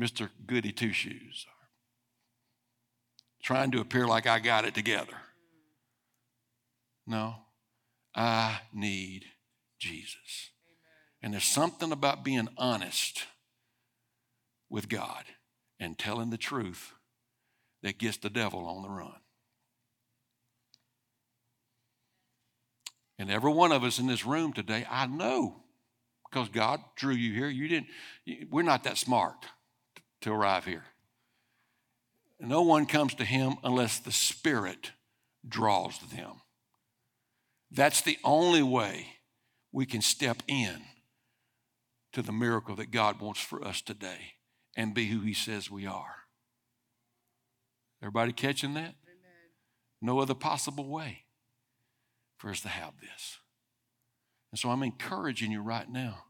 [0.00, 0.30] Mr.
[0.46, 1.46] Goody Two Shoes,
[3.42, 5.12] trying to appear like I got it together.
[7.06, 7.34] No,
[8.14, 9.26] I need
[9.78, 10.50] Jesus.
[11.22, 13.26] And there's something about being honest
[14.70, 15.24] with God
[15.78, 16.92] and telling the truth
[17.82, 19.16] that gets the devil on the run.
[23.18, 25.62] And every one of us in this room today, I know
[26.30, 27.48] because God drew you here.
[27.48, 27.88] You didn't,
[28.50, 29.44] we're not that smart
[30.22, 30.84] to arrive here.
[32.38, 34.92] No one comes to Him unless the Spirit
[35.46, 36.40] draws them.
[37.70, 39.06] That's the only way
[39.72, 40.82] we can step in
[42.12, 44.34] to the miracle that God wants for us today
[44.76, 46.16] and be who He says we are.
[48.02, 48.94] Everybody catching that?
[49.04, 49.50] Amen.
[50.00, 51.24] No other possible way
[52.38, 53.38] for us to have this.
[54.50, 56.24] And so I'm encouraging you right now,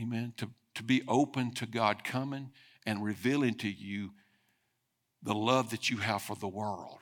[0.00, 2.52] amen, to, to be open to God coming
[2.86, 4.12] and revealing to you
[5.22, 7.00] the love that you have for the world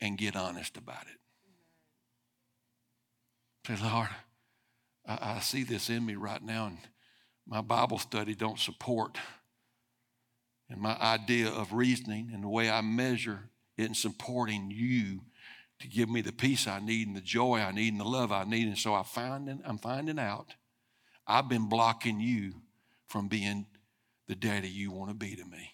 [0.00, 1.18] and get honest about it.
[3.66, 4.08] Say, Lord,
[5.06, 6.78] I, I see this in me right now, and
[7.46, 9.18] my Bible study don't support
[10.70, 15.22] and my idea of reasoning and the way I measure it in supporting you
[15.80, 18.32] to give me the peace I need and the joy I need and the love
[18.32, 18.66] I need.
[18.66, 20.54] And so I find, I'm finding out
[21.28, 22.54] I've been blocking you
[23.08, 23.66] from being
[24.26, 25.72] the daddy you want to be to me.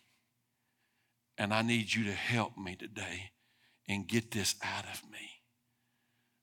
[1.37, 3.32] And I need you to help me today
[3.89, 5.43] and get this out of me.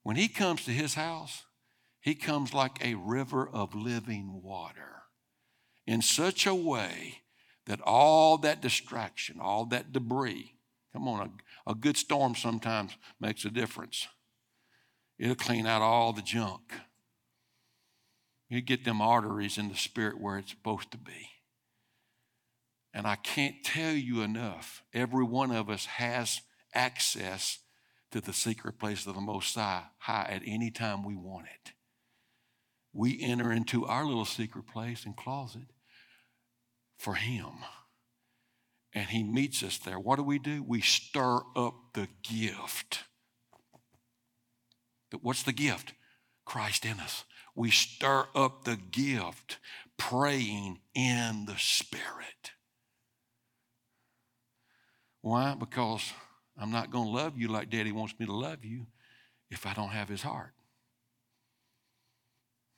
[0.03, 1.43] When he comes to his house,
[2.01, 5.03] he comes like a river of living water
[5.85, 7.21] in such a way
[7.67, 10.55] that all that distraction, all that debris,
[10.91, 14.07] come on, a, a good storm sometimes makes a difference.
[15.19, 16.73] It'll clean out all the junk.
[18.51, 21.29] You get them arteries in the spirit where it's supposed to be.
[22.93, 26.41] And I can't tell you enough, every one of us has
[26.73, 27.59] access
[28.11, 31.73] to the secret place of the Most High, at any time we want it
[32.93, 35.67] we enter into our little secret place and closet
[36.97, 37.51] for Him.
[38.93, 39.99] And He meets us there.
[39.99, 40.63] What do we do?
[40.63, 43.05] We stir up the gift.
[45.09, 45.93] But What's the gift?
[46.45, 47.23] Christ in us.
[47.55, 49.57] We stir up the gift,
[49.97, 52.51] praying in the Spirit.
[55.21, 55.55] Why?
[55.55, 56.11] Because
[56.57, 58.87] I'm not going to love you like Daddy wants me to love you
[59.49, 60.53] if I don't have His heart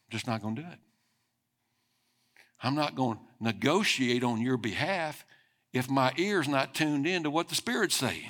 [0.07, 0.79] I'm just not going to do it.
[2.61, 5.25] I'm not going to negotiate on your behalf
[5.73, 8.29] if my ear's not tuned in to what the Spirit's saying.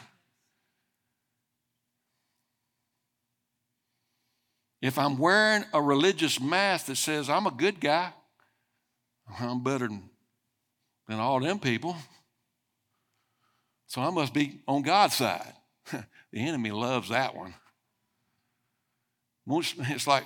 [4.84, 8.12] If I'm wearing a religious mask that says I'm a good guy,
[9.40, 10.10] I'm better than,
[11.08, 11.96] than all them people,
[13.88, 15.54] so I must be on God's side.
[15.92, 17.54] the enemy loves that one.
[19.48, 20.26] It's like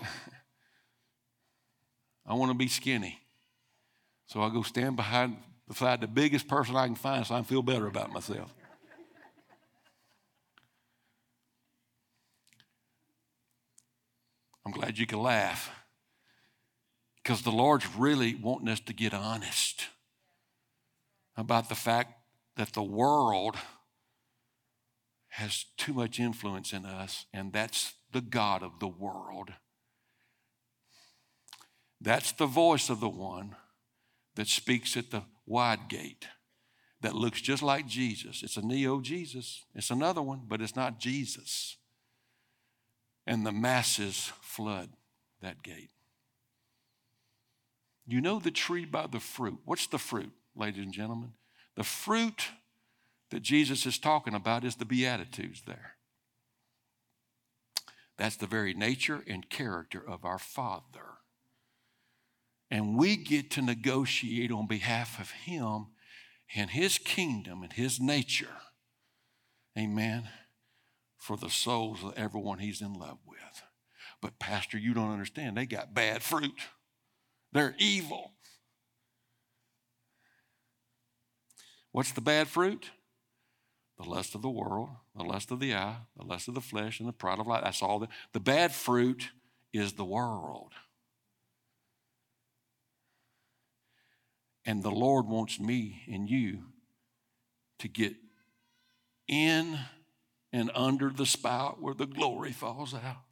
[2.26, 3.20] I want to be skinny.
[4.26, 5.38] So I go stand behind
[5.72, 8.52] find the biggest person I can find so I can feel better about myself.
[14.68, 15.72] I'm glad you can laugh
[17.24, 19.88] because the Lord's really wanting us to get honest
[21.38, 22.16] about the fact
[22.58, 23.56] that the world
[25.30, 29.54] has too much influence in us, and that's the God of the world.
[32.02, 33.56] That's the voice of the one
[34.36, 36.28] that speaks at the wide gate
[37.00, 38.44] that looks just like Jesus.
[38.44, 39.64] It's a neo Jesus.
[39.74, 41.78] It's another one, but it's not Jesus.
[43.26, 44.90] And the masses flood
[45.40, 45.92] that gate.
[48.08, 49.60] You know the tree by the fruit.
[49.66, 51.34] What's the fruit, ladies and gentlemen?
[51.76, 52.48] The fruit
[53.30, 55.94] that Jesus is talking about is the Beatitudes there.
[58.18, 61.20] That's the very nature and character of our Father.
[62.72, 65.88] And we get to negotiate on behalf of Him
[66.56, 68.58] and His kingdom and His nature.
[69.78, 70.24] Amen.
[71.16, 73.67] For the souls of everyone He's in love with.
[74.22, 75.58] But, Pastor, you don't understand.
[75.58, 76.60] They got bad fruit,
[77.52, 78.32] they're evil.
[81.92, 82.92] What's the bad fruit?
[83.98, 87.00] The lust of the world, the lust of the eye, the lust of the flesh,
[87.00, 87.64] and the pride of life.
[87.64, 87.98] That's all.
[87.98, 89.32] The, the bad fruit
[89.74, 90.74] is the world.
[94.64, 96.66] And the Lord wants me and you
[97.80, 98.14] to get
[99.28, 99.80] in
[100.54, 103.27] and under the spout where the glory falls out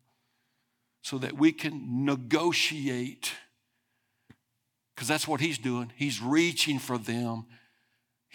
[1.06, 3.34] so that we can negotiate.
[4.95, 5.91] Because that's what He's doing.
[5.95, 7.45] He's reaching for them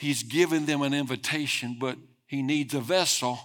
[0.00, 3.38] He's given them an invitation, but he needs a vessel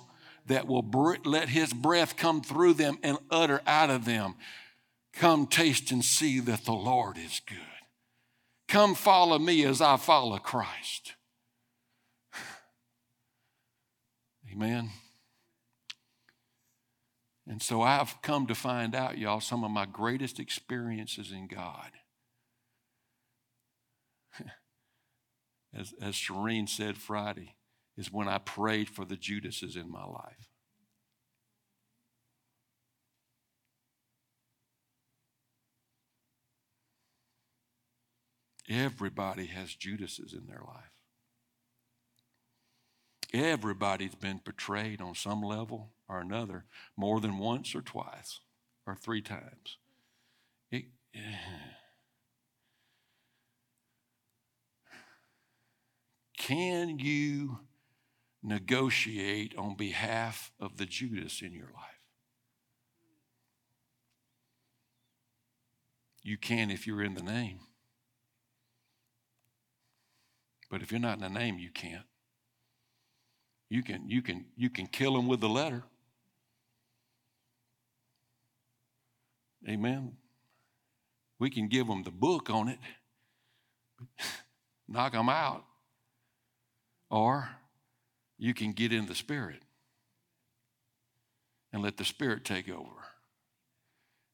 [0.46, 0.90] that will
[1.26, 4.36] let his breath come through them and utter out of them.
[5.12, 7.58] Come taste and see that the Lord is good.
[8.70, 11.16] Come follow me as I follow Christ.
[14.54, 14.92] Amen.
[17.48, 21.92] And so I've come to find out, y'all, some of my greatest experiences in God
[25.74, 27.56] as, as Shireen said Friday,
[27.98, 30.50] is when I prayed for the Judases in my life.
[38.68, 40.92] Everybody has Judases in their life.
[43.32, 48.40] Everybody's been betrayed on some level or another more than once or twice
[48.86, 49.78] or three times.
[50.72, 50.86] It,
[56.38, 57.60] Can you
[58.44, 61.96] negotiate on behalf of the Judas in your life?
[66.22, 67.60] You can if you're in the name.
[70.70, 72.06] But if you're not in the name, you can't.
[73.70, 75.84] You can, you can, you can kill them with the letter.
[79.68, 80.14] Amen.
[81.40, 82.80] We can give them the book on it,
[84.88, 85.66] knock them out.
[87.10, 87.50] Or
[88.38, 89.62] you can get in the Spirit
[91.72, 93.06] and let the Spirit take over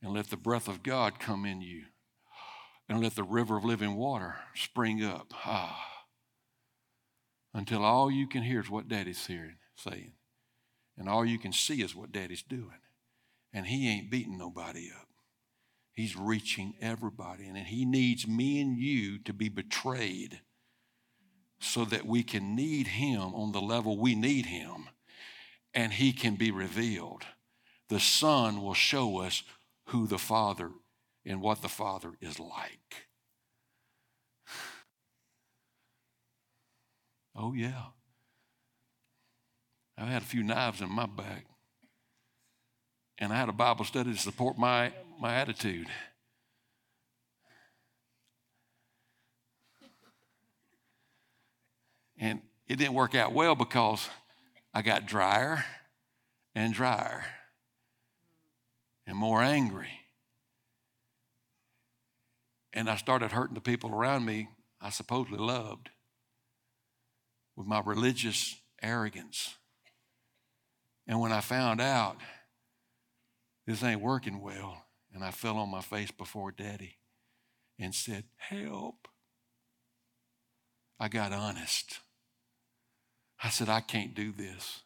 [0.02, 1.84] and let the breath of God come in you
[2.90, 6.06] and let the river of living water spring up ah,
[7.54, 10.14] until all you can hear is what Daddy's hearing, saying,
[10.98, 12.80] and all you can see is what Daddy's doing.
[13.54, 15.08] And He ain't beating nobody up.
[16.02, 20.42] He's reaching everybody, and He needs me and you to be betrayed
[21.60, 24.90] so that we can need Him on the level we need Him
[25.76, 27.28] and He can be revealed.
[27.90, 29.44] The Son will show us
[29.90, 30.72] who the Father
[31.24, 33.08] and what the Father is like.
[37.36, 37.84] Oh, yeah.
[39.98, 41.46] I've had a few knives in my back,
[43.22, 45.88] and I had a Bible study to support my, my attitude.
[52.18, 54.10] And it didn't work out well because
[54.74, 55.64] I got drier
[56.56, 57.24] and drier
[59.06, 59.90] and more angry.
[62.74, 64.50] And I started hurting the people around me
[64.82, 65.92] I supposedly loved
[67.56, 69.56] with my religious arrogance.
[71.06, 72.18] And when I found out
[73.72, 76.98] this ain't working well, and I fell on my face before Daddy
[77.80, 79.08] and said, Help,
[81.00, 82.00] I got honest.
[83.42, 84.82] I said, I can't do this.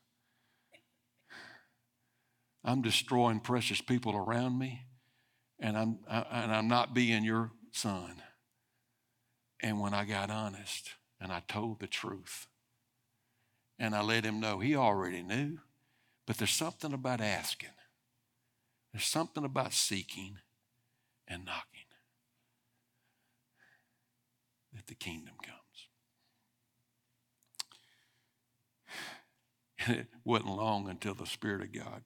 [2.64, 4.86] I'm destroying precious people around me,
[5.60, 8.22] and I'm, I, and I'm not being your son.
[9.62, 12.46] And when I got honest, and I told the truth.
[13.80, 15.58] And I let him know he already knew,
[16.28, 17.70] but there's something about asking,
[18.96, 20.38] there's something about seeking
[21.28, 21.84] and knocking
[24.74, 25.60] that the kingdom comes.
[29.86, 32.04] And it wasn't long until the Spirit of God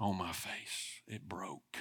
[0.00, 1.76] on my face, it broke.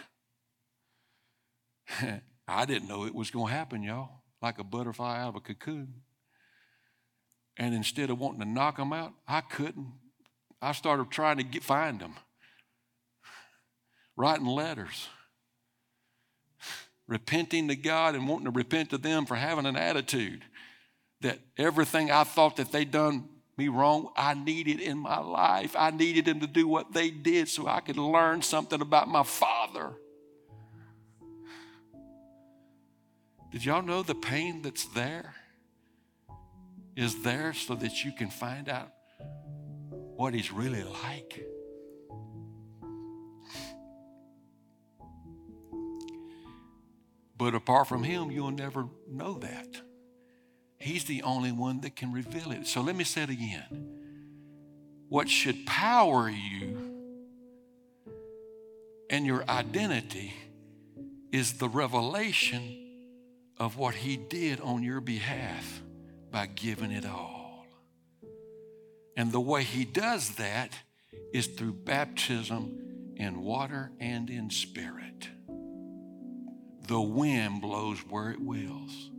[2.47, 5.39] I didn't know it was going to happen, y'all, like a butterfly out of a
[5.39, 6.03] cocoon.
[7.57, 9.91] And instead of wanting to knock them out, I couldn't.
[10.61, 12.13] I started trying to get, find them,
[14.19, 15.07] writing letters,
[17.07, 20.43] repenting to God and wanting to repent to them for having an attitude
[21.21, 25.73] that everything I thought that they'd done me wrong, I needed in my life.
[25.77, 29.23] I needed them to do what they did so I could learn something about my
[29.23, 29.93] Father.
[33.53, 35.33] Did y'all know the pain that's there
[36.97, 38.91] is there so that you can find out
[40.17, 41.45] what He's really like?
[47.39, 49.81] But apart from Him, you'll never know that.
[50.77, 52.67] He's the only one that can reveal it.
[52.67, 53.95] So let me say it again.
[55.07, 56.91] What should power you
[59.09, 60.33] and your identity
[61.31, 62.75] is the revelation
[63.57, 65.81] of what He did on your behalf
[66.31, 67.65] by giving it all.
[69.15, 70.73] And the way He does that
[71.33, 75.29] is through baptism in water and in spirit.
[76.89, 79.11] The wind blows where it wills.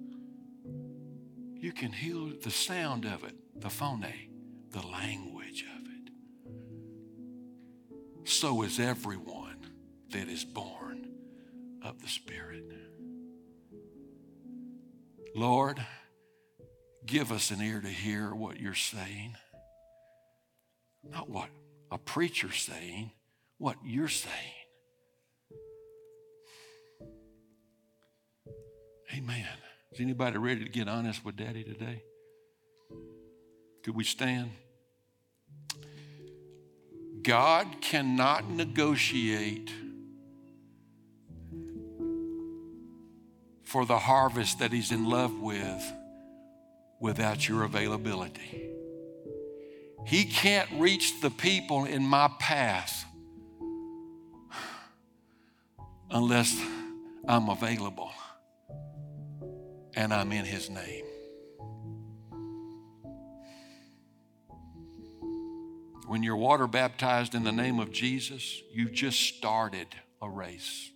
[1.55, 4.05] You can hear the sound of it, the phone,
[4.73, 6.11] the language of it.
[8.25, 9.69] So is everyone
[10.11, 11.13] that is born
[11.85, 12.65] of the Spirit.
[15.37, 15.79] Lord,
[17.07, 19.37] give us an ear to hear what you're saying.
[21.09, 21.51] Not what
[21.89, 23.13] a preacher's saying,
[23.59, 24.60] what you're saying.
[29.13, 29.47] Amen.
[29.93, 32.03] Is anybody ready to get honest with Daddy today?
[33.83, 34.51] Could we stand?
[37.23, 39.71] God cannot negotiate
[43.65, 45.93] for the harvest that He's in love with
[47.01, 48.69] without your availability.
[50.07, 53.05] He can't reach the people in my path
[56.11, 56.57] unless
[57.27, 58.11] I'm available
[59.95, 61.05] and I'm in His name.
[66.07, 69.87] When you're water baptized in the name of Jesus, you just started
[70.21, 70.91] a race.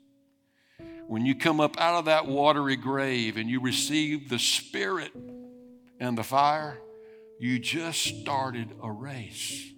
[1.07, 5.13] When you come up out of that watery grave and you receive the Spirit
[6.01, 6.79] and the fire,
[7.39, 9.71] you just started a race.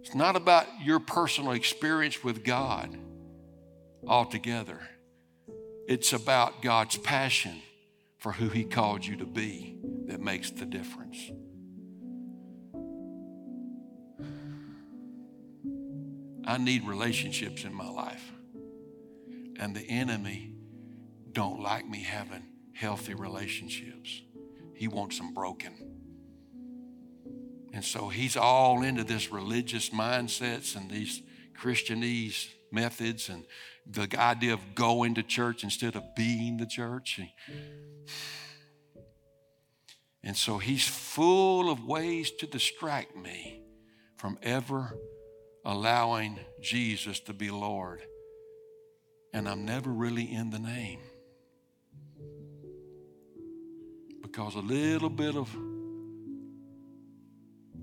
[0.00, 2.96] It's not about your personal experience with God
[4.06, 4.80] altogether,
[5.88, 7.62] it's about God's passion
[8.18, 11.30] for who He called you to be that makes the difference.
[16.44, 18.32] I need relationships in my life
[19.58, 20.54] and the enemy
[21.32, 24.22] don't like me having healthy relationships.
[24.74, 25.72] He wants them broken.
[27.72, 31.22] And so he's all into this religious mindsets and these
[31.60, 33.44] Christianese methods and
[33.88, 37.20] the idea of going to church instead of being the church.
[40.22, 43.62] And so he's full of ways to distract me
[44.16, 44.96] from ever
[45.64, 48.02] allowing Jesus to be Lord
[49.36, 51.00] and I'm never really in the name.
[54.22, 55.54] Because a little bit of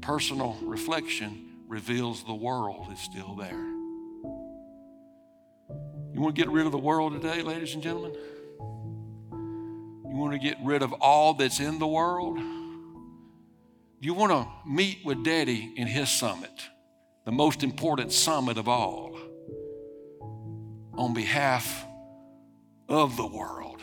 [0.01, 3.72] personal reflection reveals the world is still there.
[6.13, 8.15] You want to get rid of the world today, ladies and gentlemen?
[9.31, 12.37] You want to get rid of all that's in the world?
[13.99, 16.51] You want to meet with Daddy in his summit,
[17.25, 19.17] the most important summit of all
[20.93, 21.83] on behalf
[22.87, 23.81] of the world.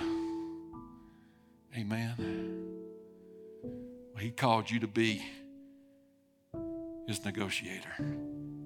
[1.76, 2.68] Amen.
[4.20, 5.24] He called you to be
[7.08, 7.90] his negotiator,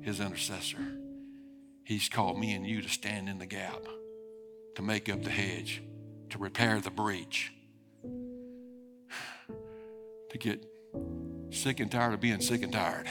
[0.02, 1.03] his intercessor.
[1.85, 3.85] He's called me and you to stand in the gap,
[4.76, 5.82] to make up the hedge,
[6.30, 7.53] to repair the breach,
[10.30, 10.64] to get
[11.51, 13.07] sick and tired of being sick and tired,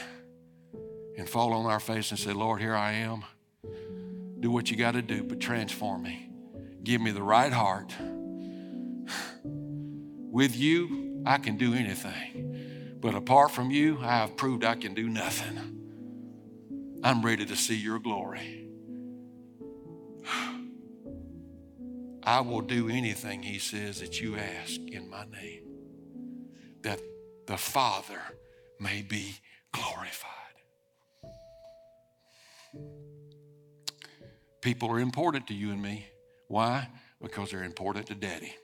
[1.17, 3.23] and fall on our face and say, Lord, here I am.
[4.39, 6.29] Do what you got to do, but transform me.
[6.83, 7.93] Give me the right heart.
[9.45, 12.97] With you, I can do anything.
[12.99, 15.59] But apart from you, I have proved I can do nothing.
[17.03, 18.62] I'm ready to see your glory.
[22.25, 25.63] I will do anything, he says, that you ask in my name,
[26.81, 27.01] that
[27.47, 28.21] the Father
[28.79, 29.35] may be
[29.71, 30.29] glorified.
[34.61, 36.05] People are important to you and me.
[36.47, 36.87] Why?
[37.21, 38.55] Because they're important to Daddy.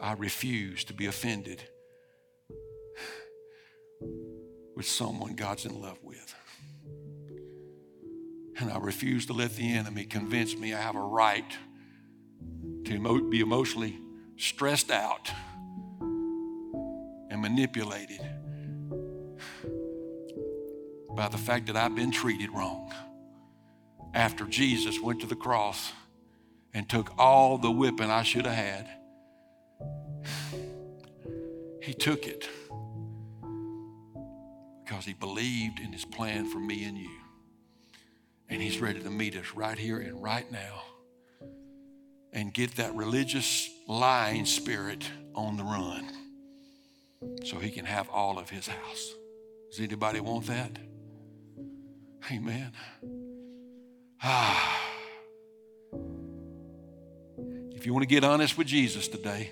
[0.00, 1.62] I refuse to be offended
[4.76, 6.34] with someone God's in love with.
[8.58, 11.44] And I refuse to let the enemy convince me I have a right
[12.84, 13.98] to be emotionally
[14.36, 15.30] stressed out
[16.00, 18.20] and manipulated
[21.16, 22.92] by the fact that I've been treated wrong.
[24.12, 25.92] After Jesus went to the cross
[26.72, 28.88] and took all the whipping I should have had,
[31.82, 32.48] he took it
[34.84, 37.23] because he believed in his plan for me and you.
[38.48, 40.82] And he's ready to meet us right here and right now
[42.32, 46.10] and get that religious lying spirit on the run
[47.44, 49.14] so he can have all of his house.
[49.70, 50.72] Does anybody want that?
[52.30, 52.72] Amen.
[54.22, 54.80] Ah.
[57.74, 59.50] If you want to get honest with Jesus today,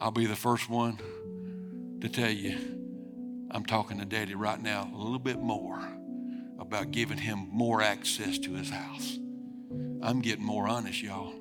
[0.00, 0.98] I'll be the first one
[2.00, 2.56] to tell you
[3.50, 5.80] I'm talking to Daddy right now a little bit more
[6.60, 9.18] about giving him more access to his house.
[10.02, 11.34] I'm getting more honest, y'all.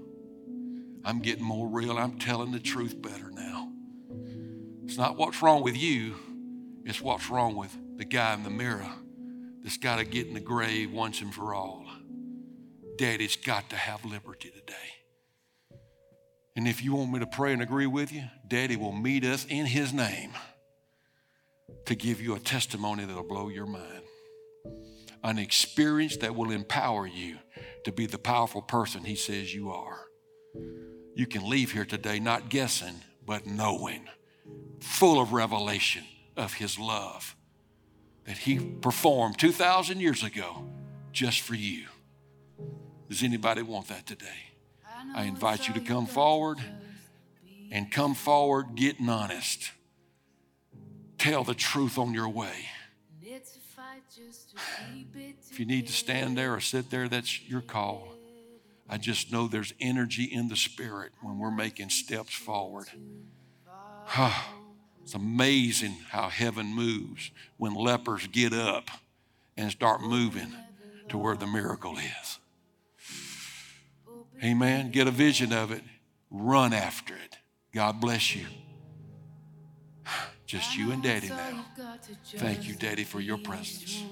[1.03, 1.97] I'm getting more real.
[1.97, 3.72] I'm telling the truth better now.
[4.86, 6.15] It's not what's wrong with you,
[6.86, 8.89] it's what's wrong with the guy in the mirror
[9.61, 11.86] that's got to get in the grave once and for all.
[12.97, 14.74] Daddy's got to have liberty today.
[16.55, 19.45] And if you want me to pray and agree with you, Daddy will meet us
[19.45, 20.32] in His name
[21.86, 24.03] to give you a testimony that'll blow your mind.
[25.24, 27.38] An experience that will empower you
[27.84, 29.99] to be the powerful person He says you are.
[31.15, 32.95] You can leave here today not guessing,
[33.26, 34.07] but knowing,
[34.80, 36.03] full of revelation
[36.38, 37.36] of His love
[38.26, 40.65] that He performed 2,000 years ago
[41.11, 41.86] just for you.
[43.09, 44.28] Does anybody want that today?
[45.15, 46.59] I invite you to come forward
[47.72, 49.72] and come forward getting honest.
[51.17, 52.65] Tell the truth on your way.
[55.49, 58.07] If you need to stand there or sit there, that's your call.
[58.89, 62.88] I just know there's energy in the spirit when we're making steps forward.
[65.03, 68.89] It's amazing how heaven moves when lepers get up
[69.57, 70.53] and start moving
[71.10, 72.39] to where the miracle is.
[74.43, 74.91] Amen.
[74.91, 75.84] Get a vision of it,
[76.32, 77.38] run after it.
[77.74, 78.45] God bless you.
[80.45, 81.66] Just you and Daddy now.
[82.38, 84.03] Thank you, Daddy, for your presence.